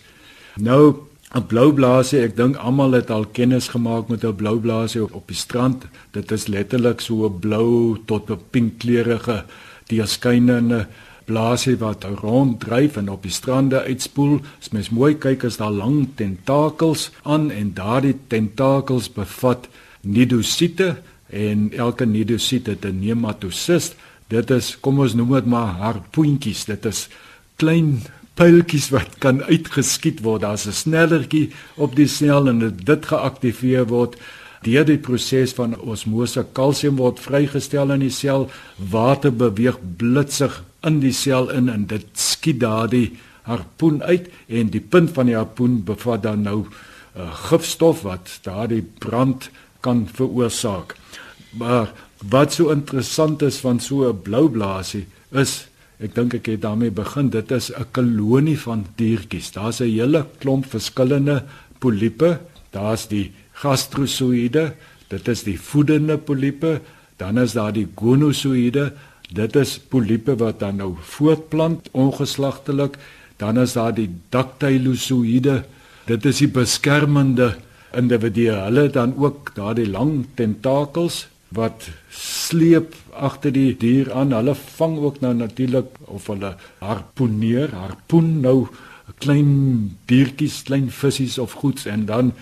Nou 0.56 0.94
'n 1.34 1.46
blou 1.46 1.72
blaasie, 1.72 2.20
ek 2.22 2.37
dink 2.37 2.56
almal 2.56 2.92
het 2.92 3.10
al 3.10 3.26
kennis 3.26 3.68
gemaak 3.68 4.08
met 4.08 4.24
'n 4.24 4.34
blou 4.34 4.60
blaasie 4.60 5.02
op, 5.02 5.14
op 5.14 5.26
die 5.26 5.37
strand. 5.37 5.84
Dit 6.10 6.30
is 6.30 6.46
letterlik 6.46 7.00
so 7.00 7.28
blou 7.28 7.98
tot 8.06 8.30
'n 8.30 8.38
pinkkleurige 8.50 9.44
deurskynende 9.87 10.87
blaasie 11.24 11.76
wat 11.80 12.04
ronddryf 12.04 12.96
en 12.96 13.08
op 13.08 13.22
die 13.22 13.32
strande 13.32 13.82
uitspoel. 13.82 14.40
As 14.60 14.72
mens 14.74 14.90
mooi 14.90 15.14
kyk, 15.18 15.44
is 15.48 15.58
daar 15.60 15.74
lang 15.74 16.08
tentakels 16.18 17.10
aan 17.22 17.50
en 17.50 17.72
daardie 17.74 18.16
tentakels 18.28 19.10
bevat 19.12 19.68
nidosiete 20.00 20.96
en 21.34 21.70
elke 21.72 22.06
nidosiet 22.06 22.66
het 22.66 22.84
'n 22.84 23.00
nematocyst. 23.00 23.96
Dit 24.28 24.50
is 24.50 24.76
kom 24.80 24.98
ons 24.98 25.14
noem 25.14 25.32
dit 25.32 25.46
maar 25.46 25.74
harpoentjies. 25.78 26.64
Dit 26.64 26.84
is 26.84 27.08
klein 27.56 28.02
pyltjies 28.34 28.90
wat 28.90 29.18
kan 29.18 29.42
uitgeskiet 29.42 30.20
word. 30.20 30.40
Daar's 30.40 30.66
'n 30.66 30.72
snellertjie 30.72 31.50
op 31.76 31.96
die 31.96 32.06
sel 32.06 32.48
en 32.48 32.76
dit 32.84 33.06
geaktiveer 33.06 33.87
word 33.87 34.16
deur 34.64 34.85
die 34.88 34.98
proses 34.98 35.53
van 35.57 35.77
osmose. 35.81 36.44
Kalsium 36.57 36.96
word 36.96 37.20
vrygestel 37.20 37.92
in 37.94 38.00
die 38.00 38.12
sel, 38.14 38.48
water 38.79 39.33
beweeg 39.33 39.79
blitsig 40.00 40.62
in 40.85 41.00
die 41.00 41.14
sel 41.16 41.50
in 41.55 41.68
en 41.72 41.87
dit 41.90 42.07
skiet 42.18 42.61
daardie 42.64 43.12
harpoen 43.44 44.03
uit 44.03 44.31
en 44.48 44.70
die 44.72 44.81
punt 44.81 45.12
van 45.16 45.29
die 45.29 45.37
harpoen 45.37 45.83
bevat 45.85 46.22
dan 46.24 46.42
nou 46.42 46.64
'n 46.64 46.66
uh, 46.66 47.22
eh, 47.22 47.35
gifstof 47.48 48.03
wat 48.03 48.40
daardie 48.42 48.83
brand 48.98 49.50
kan 49.81 50.09
veroorsaak. 50.09 50.96
Maar 51.59 51.92
wat 52.31 52.53
so 52.53 52.70
interessant 52.70 53.42
is 53.42 53.59
van 53.61 53.81
so 53.81 54.09
'n 54.09 54.22
blou 54.22 54.48
blaasie 54.48 55.07
is 55.33 55.66
ek 55.98 56.14
dink 56.14 56.35
ek 56.35 56.46
het 56.46 56.62
daarmee 56.62 56.90
begin 56.90 57.31
dit 57.31 57.50
is 57.50 57.70
'n 57.70 57.87
kolonie 57.92 58.59
van 58.59 58.87
diertjies. 58.96 59.53
Daar's 59.53 59.81
'n 59.81 59.90
hele 59.90 60.27
klomp 60.38 60.66
verskillende 60.66 61.44
poliepe. 61.79 62.40
Daar's 62.70 63.09
die 63.09 63.33
gastrosoïde, 63.62 64.72
dit 65.08 65.28
is 65.28 65.44
die 65.46 65.58
voedende 65.60 66.18
poliepe, 66.18 66.80
dan 67.16 67.38
is 67.38 67.54
daar 67.54 67.72
die 67.72 67.86
gonosoïde 67.94 68.90
Dit 69.32 69.56
is 69.56 69.78
poliepe 69.78 70.36
wat 70.38 70.60
dan 70.60 70.76
nou 70.78 70.92
voortplant 71.00 71.88
ongeslagtelik. 71.92 72.98
Dan 73.36 73.58
is 73.58 73.72
daar 73.72 73.94
die 73.94 74.10
dactylosoïde. 74.28 75.64
Dit 76.06 76.26
is 76.28 76.42
die 76.44 76.50
beskermende 76.52 77.54
individue. 77.96 78.52
Hulle 78.66 78.88
dan 78.90 79.14
ook 79.16 79.54
daardie 79.56 79.88
lang 79.88 80.26
tentakels 80.34 81.26
wat 81.54 81.88
sleep 82.10 82.94
agter 83.10 83.54
die 83.54 83.72
dier 83.78 84.12
aan. 84.12 84.34
Hulle 84.34 84.54
vang 84.54 84.98
ook 84.98 85.20
nou 85.20 85.34
natuurlik 85.34 85.90
of 86.04 86.26
hulle 86.30 86.54
harpoeneer, 86.78 87.74
harpoen 87.74 88.40
nou 88.42 88.66
klein 89.22 89.96
diertjies, 90.10 90.62
klein 90.66 90.90
visse 90.90 91.42
of 91.42 91.58
goeds 91.62 91.86
en 91.86 92.06
dan 92.06 92.32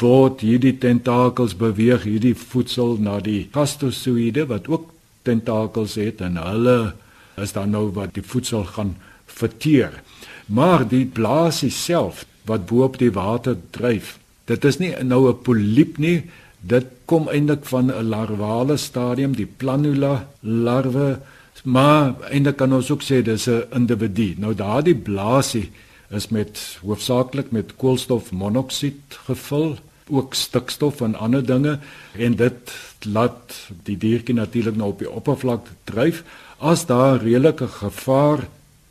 word 0.00 0.40
hierdie 0.40 0.78
tentakels 0.78 1.54
beweeg 1.60 2.06
hierdie 2.08 2.34
voedsel 2.34 2.96
na 2.98 3.18
die 3.20 3.48
gastosoïde 3.52 4.46
wat 4.46 4.68
ook 4.68 4.88
tentakels 5.22 5.94
het 6.00 6.20
en 6.24 6.40
hulle 6.40 6.94
is 7.40 7.52
dan 7.52 7.70
nou 7.74 7.88
wat 7.96 8.14
die 8.16 8.24
voedsel 8.24 8.64
gaan 8.64 8.96
verteer. 9.26 10.00
Maar 10.46 10.86
die 10.88 11.04
blaasie 11.06 11.70
self 11.70 12.24
wat 12.48 12.66
bo 12.66 12.84
op 12.84 12.98
die 12.98 13.12
water 13.14 13.56
dryf, 13.70 14.18
dit 14.50 14.64
is 14.64 14.78
nie 14.78 14.94
nou 15.04 15.28
'n 15.28 15.42
poliep 15.42 15.98
nie, 15.98 16.24
dit 16.60 16.86
kom 17.06 17.28
eintlik 17.28 17.64
van 17.64 17.92
'n 17.92 18.08
larvale 18.08 18.76
stadium, 18.76 19.36
die 19.36 19.46
planula 19.46 20.26
larwe, 20.40 21.20
maar 21.64 22.14
eintlik 22.30 22.56
kan 22.56 22.72
ons 22.72 22.90
ook 22.90 23.02
sê 23.02 23.22
dis 23.22 23.48
'n 23.48 23.64
individu. 23.72 24.34
Nou 24.38 24.54
daardie 24.54 24.94
blaasie 24.94 25.70
is 26.10 26.28
met 26.28 26.78
hoofsaaklik 26.82 27.50
met 27.50 27.76
koolstofmonoksied 27.76 29.18
gevul, 29.26 29.76
ook 30.10 30.34
stikstof 30.34 31.00
en 31.00 31.14
ander 31.14 31.44
dinge 31.46 31.78
en 32.18 32.36
dit 32.36 32.72
laat 33.06 33.54
die 33.86 33.96
diertjie 33.96 34.34
natuurlik 34.34 34.76
nou 34.76 34.90
op 34.90 34.98
die 34.98 35.10
oppervlak 35.10 35.68
dryf. 35.84 36.24
As 36.58 36.86
daar 36.86 37.22
redelike 37.22 37.68
gevaar 37.78 38.48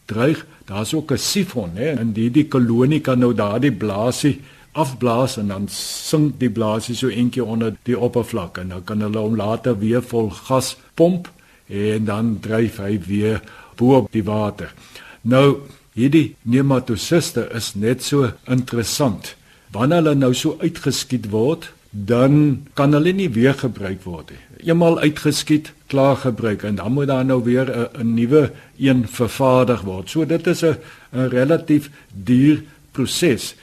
dreig, 0.09 0.45
daar's 0.65 0.93
ook 0.93 1.11
'n 1.11 1.17
sifon, 1.17 1.71
hè, 1.73 1.89
en 1.89 2.13
die 2.13 2.31
die 2.31 2.47
kolonie 2.47 3.01
kan 3.01 3.19
nou 3.19 3.33
daardie 3.33 3.71
blaasie 3.71 4.39
afblaas 4.71 5.37
en 5.37 5.47
dan 5.47 5.67
sink 5.73 6.39
die 6.39 6.49
blaasie 6.49 6.95
so 6.95 7.07
eentjie 7.07 7.43
onder 7.43 7.75
die 7.83 7.99
oppervlak 7.99 8.57
en 8.57 8.69
dan 8.69 8.83
kan 8.83 9.01
hulle 9.01 9.19
hom 9.19 9.35
later 9.35 9.77
weer 9.79 10.01
vol 10.01 10.29
gas 10.29 10.77
pomp 10.93 11.29
en 11.67 12.05
dan 12.05 12.37
dryf 12.39 12.77
hy 12.77 12.99
weer 13.05 13.41
bo 13.75 13.95
op 13.95 14.11
die 14.11 14.23
water. 14.23 14.73
Nou 15.21 15.61
hierdie 15.99 16.35
nematosiste 16.47 17.49
is 17.55 17.73
net 17.75 18.03
so 18.05 18.31
interessant. 18.47 19.35
Wanneer 19.75 20.01
hulle 20.01 20.15
nou 20.17 20.31
so 20.33 20.55
uitgeskiet 20.63 21.29
word, 21.33 21.69
dan 21.91 22.65
kan 22.77 22.93
hulle 22.93 23.13
nie 23.13 23.29
weer 23.33 23.57
gebruik 23.57 24.03
word 24.05 24.33
nie. 24.33 24.41
Eenmal 24.69 24.99
uitgeskiet, 25.01 25.71
klaar 25.89 26.19
gebruik 26.21 26.63
en 26.67 26.77
dan 26.77 26.93
moet 26.93 27.09
daar 27.09 27.25
nou 27.25 27.41
weer 27.43 27.67
'n 27.97 28.13
nuwe 28.13 28.51
een 28.77 29.07
vervaardig 29.07 29.81
word. 29.81 30.09
So 30.09 30.25
dit 30.25 30.47
is 30.47 30.63
'n 30.63 30.77
relatief 31.11 31.89
duur 32.13 32.63
proses. 32.91 33.55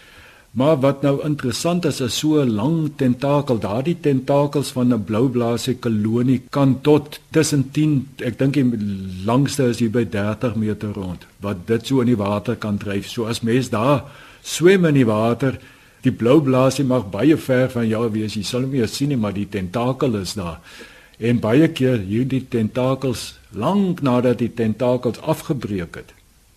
Maar 0.56 0.78
wat 0.80 1.02
nou 1.04 1.18
interessant 1.24 1.84
is, 1.84 1.98
is 2.00 2.18
so 2.18 2.40
'n 2.40 2.50
lang 2.50 2.92
tentakel. 2.96 3.58
Daardie 3.58 3.96
tentakels 4.00 4.70
van 4.72 4.92
'n 4.94 5.04
bloublaasie 5.04 5.74
kolonie 5.74 6.42
kan 6.50 6.80
tot 6.80 7.20
tussen 7.30 7.70
10, 7.70 8.08
ek 8.16 8.38
dink 8.38 8.54
die 8.54 8.64
langste 9.24 9.62
is 9.68 9.78
hier 9.78 9.90
by 9.90 10.04
30 10.04 10.54
meter 10.54 10.92
rond, 10.92 11.26
wat 11.40 11.66
dit 11.66 11.86
so 11.86 12.00
in 12.00 12.06
die 12.06 12.16
water 12.16 12.56
kan 12.56 12.78
dryf. 12.78 13.08
So 13.08 13.24
as 13.24 13.40
mens 13.40 13.68
daar 13.70 14.04
swem 14.42 14.84
in 14.84 14.94
die 14.94 15.06
water, 15.06 15.58
die 16.00 16.12
bloublaasie 16.12 16.84
mag 16.84 17.10
baie 17.10 17.36
ver 17.36 17.70
van 17.70 17.88
jou 17.88 18.10
wees. 18.10 18.34
Jy 18.34 18.42
sal 18.42 18.60
hom 18.60 18.70
nie 18.70 18.86
sien 18.86 19.08
nie, 19.08 19.16
maar 19.16 19.34
die 19.34 19.48
tentakel 19.48 20.14
is 20.14 20.34
daar. 20.34 20.60
En 21.18 21.38
baie 21.38 21.68
keer 21.68 21.98
hierdie 21.98 22.46
tentakels 22.48 23.38
lank 23.50 24.00
nadat 24.00 24.38
die 24.38 24.54
tentakels 24.54 25.20
afgebreek 25.20 25.94
het, 25.94 26.14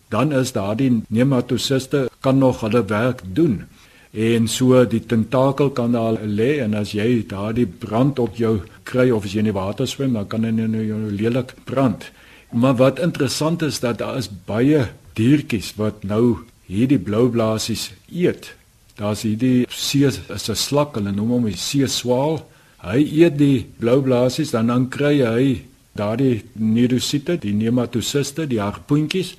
dan 0.10 0.32
is 0.32 0.52
daardie 0.52 1.02
nematosiste 1.08 2.10
kan 2.20 2.38
nog 2.38 2.62
hulle 2.62 2.86
werk 2.86 3.22
doen 3.34 3.66
en 4.12 4.48
so 4.48 4.86
die 4.90 5.02
tentakel 5.06 5.70
kan 5.70 5.94
daar 5.94 6.18
lê 6.26 6.60
en 6.64 6.74
as 6.74 6.96
jy 6.98 7.26
daardie 7.30 7.68
brand 7.68 8.20
op 8.20 8.38
jou 8.42 8.60
kry 8.84 9.10
of 9.14 9.26
as 9.26 9.34
jy 9.34 9.44
in 9.44 9.52
die 9.52 9.58
water 9.58 9.88
swem 9.88 10.14
dan 10.18 10.28
kan 10.28 10.42
dit 10.42 10.56
nou 10.56 10.84
jou 10.84 11.12
lelik 11.12 11.54
brand. 11.66 12.10
Maar 12.52 12.76
wat 12.76 13.00
interessant 13.00 13.62
is 13.62 13.80
dat 13.80 14.00
daar 14.00 14.18
is 14.18 14.30
baie 14.30 14.88
diertjies 15.14 15.76
wat 15.78 16.04
nou 16.04 16.40
hierdie 16.66 17.00
blou 17.00 17.30
blaasies 17.30 17.92
eet. 18.10 18.54
Daar's 18.98 19.22
hierdie 19.22 19.68
see 19.70 20.06
is 20.06 20.50
'n 20.50 20.56
slak, 20.56 20.96
hulle 20.96 21.12
noem 21.12 21.30
hom 21.30 21.46
die 21.46 21.58
see 21.58 21.88
swaal. 21.88 22.46
Hy 22.82 23.00
eet 23.22 23.38
die 23.38 23.66
blou 23.80 24.02
blaasies 24.02 24.52
dan 24.52 24.68
dan 24.68 24.90
kry 24.90 25.22
hy 25.22 25.62
daardie 25.94 26.44
neurosite, 26.54 27.38
die 27.38 27.54
nematosiste, 27.54 28.48
die 28.48 28.60
harpoentjies 28.60 29.36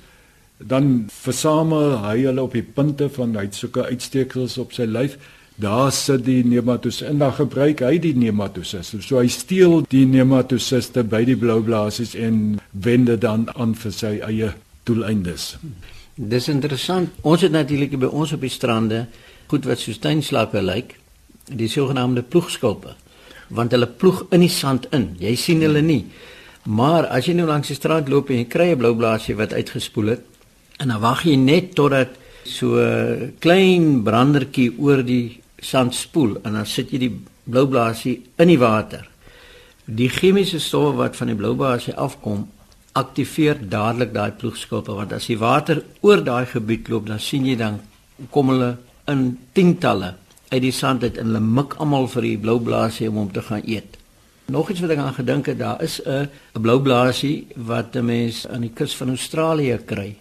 dan 0.67 1.05
versamel 1.11 1.97
hy 2.05 2.17
hulle 2.25 2.43
op 2.43 2.55
die 2.57 2.65
punte 2.65 3.09
van 3.09 3.35
hy 3.39 3.47
sulke 3.55 3.85
uitsteeksels 3.89 4.57
op 4.61 4.73
sy 4.75 4.87
lyf. 4.89 5.17
Daar 5.61 5.91
sit 5.93 6.23
die 6.25 6.41
nematosis 6.47 7.07
en 7.09 7.19
dan 7.21 7.33
gebruik 7.37 7.83
hy 7.85 7.97
die 8.01 8.15
nematosis. 8.17 8.93
So 9.05 9.19
hy 9.19 9.27
steel 9.29 9.81
die 9.91 10.05
nematosiste 10.09 11.03
by 11.03 11.23
die 11.27 11.37
blou 11.37 11.59
blaasies 11.65 12.15
en 12.15 12.59
wende 12.71 13.17
dan 13.17 13.49
aan 13.55 13.75
vir 13.77 13.93
sy 13.93 14.15
eie 14.25 14.53
doeleindes. 14.89 15.55
Dis 16.15 16.49
interessant. 16.49 17.11
Ons 17.21 17.45
het 17.45 17.53
natuurlik 17.53 17.97
by 17.99 18.09
ons 18.09 18.33
op 18.33 18.41
die 18.41 18.51
strande 18.51 19.05
goed 19.51 19.67
wat 19.67 19.81
so 19.83 19.93
steenslakke 19.93 20.61
lyk, 20.63 20.95
die 21.51 21.67
sogenaamde 21.67 22.23
ploegskulpe, 22.23 22.95
want 23.51 23.73
hulle 23.75 23.89
ploeg 23.89 24.23
in 24.31 24.45
die 24.45 24.51
sand 24.51 24.87
in. 24.95 25.11
Jy 25.19 25.35
sien 25.35 25.63
hulle 25.65 25.81
nie. 25.83 26.05
Maar 26.71 27.09
as 27.09 27.27
jy 27.27 27.35
nou 27.35 27.47
langs 27.49 27.71
die 27.71 27.75
strand 27.75 28.09
loop 28.09 28.29
en 28.29 28.43
jy 28.43 28.47
kry 28.47 28.71
'n 28.71 28.77
blou 28.77 28.95
blaasie 28.95 29.35
wat 29.35 29.53
uitgespoel 29.53 30.13
het, 30.15 30.30
en 30.81 30.89
dan 30.89 31.01
wag 31.01 31.25
jy 31.27 31.35
net 31.37 31.75
totdat 31.77 32.17
so 32.49 32.81
klein 33.43 34.01
brandertjie 34.05 34.71
oor 34.81 35.03
die 35.05 35.41
sand 35.61 35.93
spoel 35.95 36.39
en 36.41 36.57
dan 36.57 36.65
sit 36.65 36.91
jy 36.93 36.99
die 37.03 37.13
blou 37.45 37.67
blaasie 37.69 38.17
in 38.41 38.49
die 38.49 38.59
water. 38.61 39.05
Die 39.85 40.09
chemiese 40.09 40.59
stowwe 40.61 40.95
wat 40.97 41.19
van 41.19 41.31
die 41.31 41.37
blou 41.37 41.53
blaasie 41.57 41.93
afkom, 41.93 42.47
aktiveer 42.97 43.61
dadelik 43.71 44.11
daai 44.15 44.31
ploegskulpe 44.39 44.95
want 44.97 45.13
as 45.15 45.29
die 45.29 45.39
water 45.39 45.83
oor 46.01 46.23
daai 46.25 46.45
gebied 46.49 46.89
loop, 46.91 47.07
dan 47.07 47.21
sien 47.23 47.45
jy 47.47 47.55
dan 47.59 47.79
kom 48.33 48.51
hulle 48.51 48.75
in 49.11 49.37
tientalle 49.55 50.15
uit 50.51 50.61
die 50.65 50.75
sand 50.75 51.05
uit 51.05 51.17
en 51.17 51.31
hulle 51.31 51.43
mik 51.59 51.77
almal 51.79 52.09
vir 52.11 52.27
die 52.27 52.37
blou 52.41 52.57
blaasie 52.59 53.07
om 53.09 53.21
hom 53.21 53.31
te 53.31 53.43
gaan 53.45 53.63
eet. 53.65 53.97
Nog 54.51 54.69
iets 54.69 54.81
wat 54.83 54.91
ek 54.91 54.99
aan 54.99 55.15
gedink 55.15 55.47
het, 55.47 55.59
daar 55.59 55.81
is 55.81 56.01
'n 56.03 56.27
'n 56.55 56.61
blou 56.61 56.81
blaasie 56.81 57.47
wat 57.55 57.95
'n 57.95 58.05
mens 58.05 58.47
aan 58.47 58.61
die 58.61 58.73
kus 58.75 58.95
van 58.95 59.09
Australië 59.09 59.79
kry. 59.85 60.17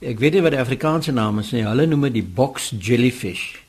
Ek 0.00 0.18
weet 0.18 0.32
nie 0.32 0.40
wat 0.40 0.54
die 0.56 0.60
Afrikaanse 0.60 1.12
naam 1.12 1.38
is 1.42 1.50
nie. 1.52 1.66
Hulle 1.66 1.84
noem 1.86 2.08
dit 2.08 2.20
die 2.20 2.24
box 2.24 2.70
jellyfish. 2.80 3.60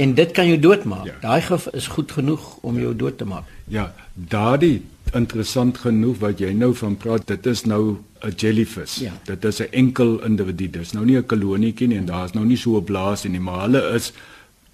En 0.00 0.14
dit 0.16 0.30
kan 0.36 0.48
jou 0.48 0.56
doodmaak. 0.60 1.06
Ja. 1.08 1.16
Daai 1.20 1.40
gif 1.44 1.66
is 1.76 1.88
goed 1.92 2.12
genoeg 2.16 2.44
om 2.64 2.78
jou 2.80 2.92
dood 2.96 3.18
te 3.18 3.28
maak. 3.28 3.48
Ja, 3.72 3.90
daardie 4.14 4.82
interessant 5.16 5.78
genoeg 5.84 6.18
wat 6.20 6.40
jy 6.40 6.52
nou 6.56 6.72
van 6.76 6.96
praat, 7.00 7.26
dit 7.28 7.46
is 7.46 7.64
nou 7.64 7.98
'n 8.24 8.32
jellyfish. 8.36 9.00
Ja. 9.00 9.12
Dit 9.24 9.44
is 9.44 9.60
'n 9.60 9.72
enkel 9.72 10.24
individu. 10.24 10.70
Dit 10.70 10.82
is 10.82 10.92
nou 10.92 11.04
nie 11.04 11.16
'n 11.16 11.26
kolonietjie 11.26 11.88
nie 11.88 11.98
en 11.98 12.06
daar's 12.06 12.32
nou 12.32 12.44
nie 12.44 12.56
so 12.56 12.76
'n 12.76 12.84
blaas 12.84 13.24
nie, 13.24 13.40
maar 13.40 13.60
hulle 13.60 13.94
is 13.94 14.12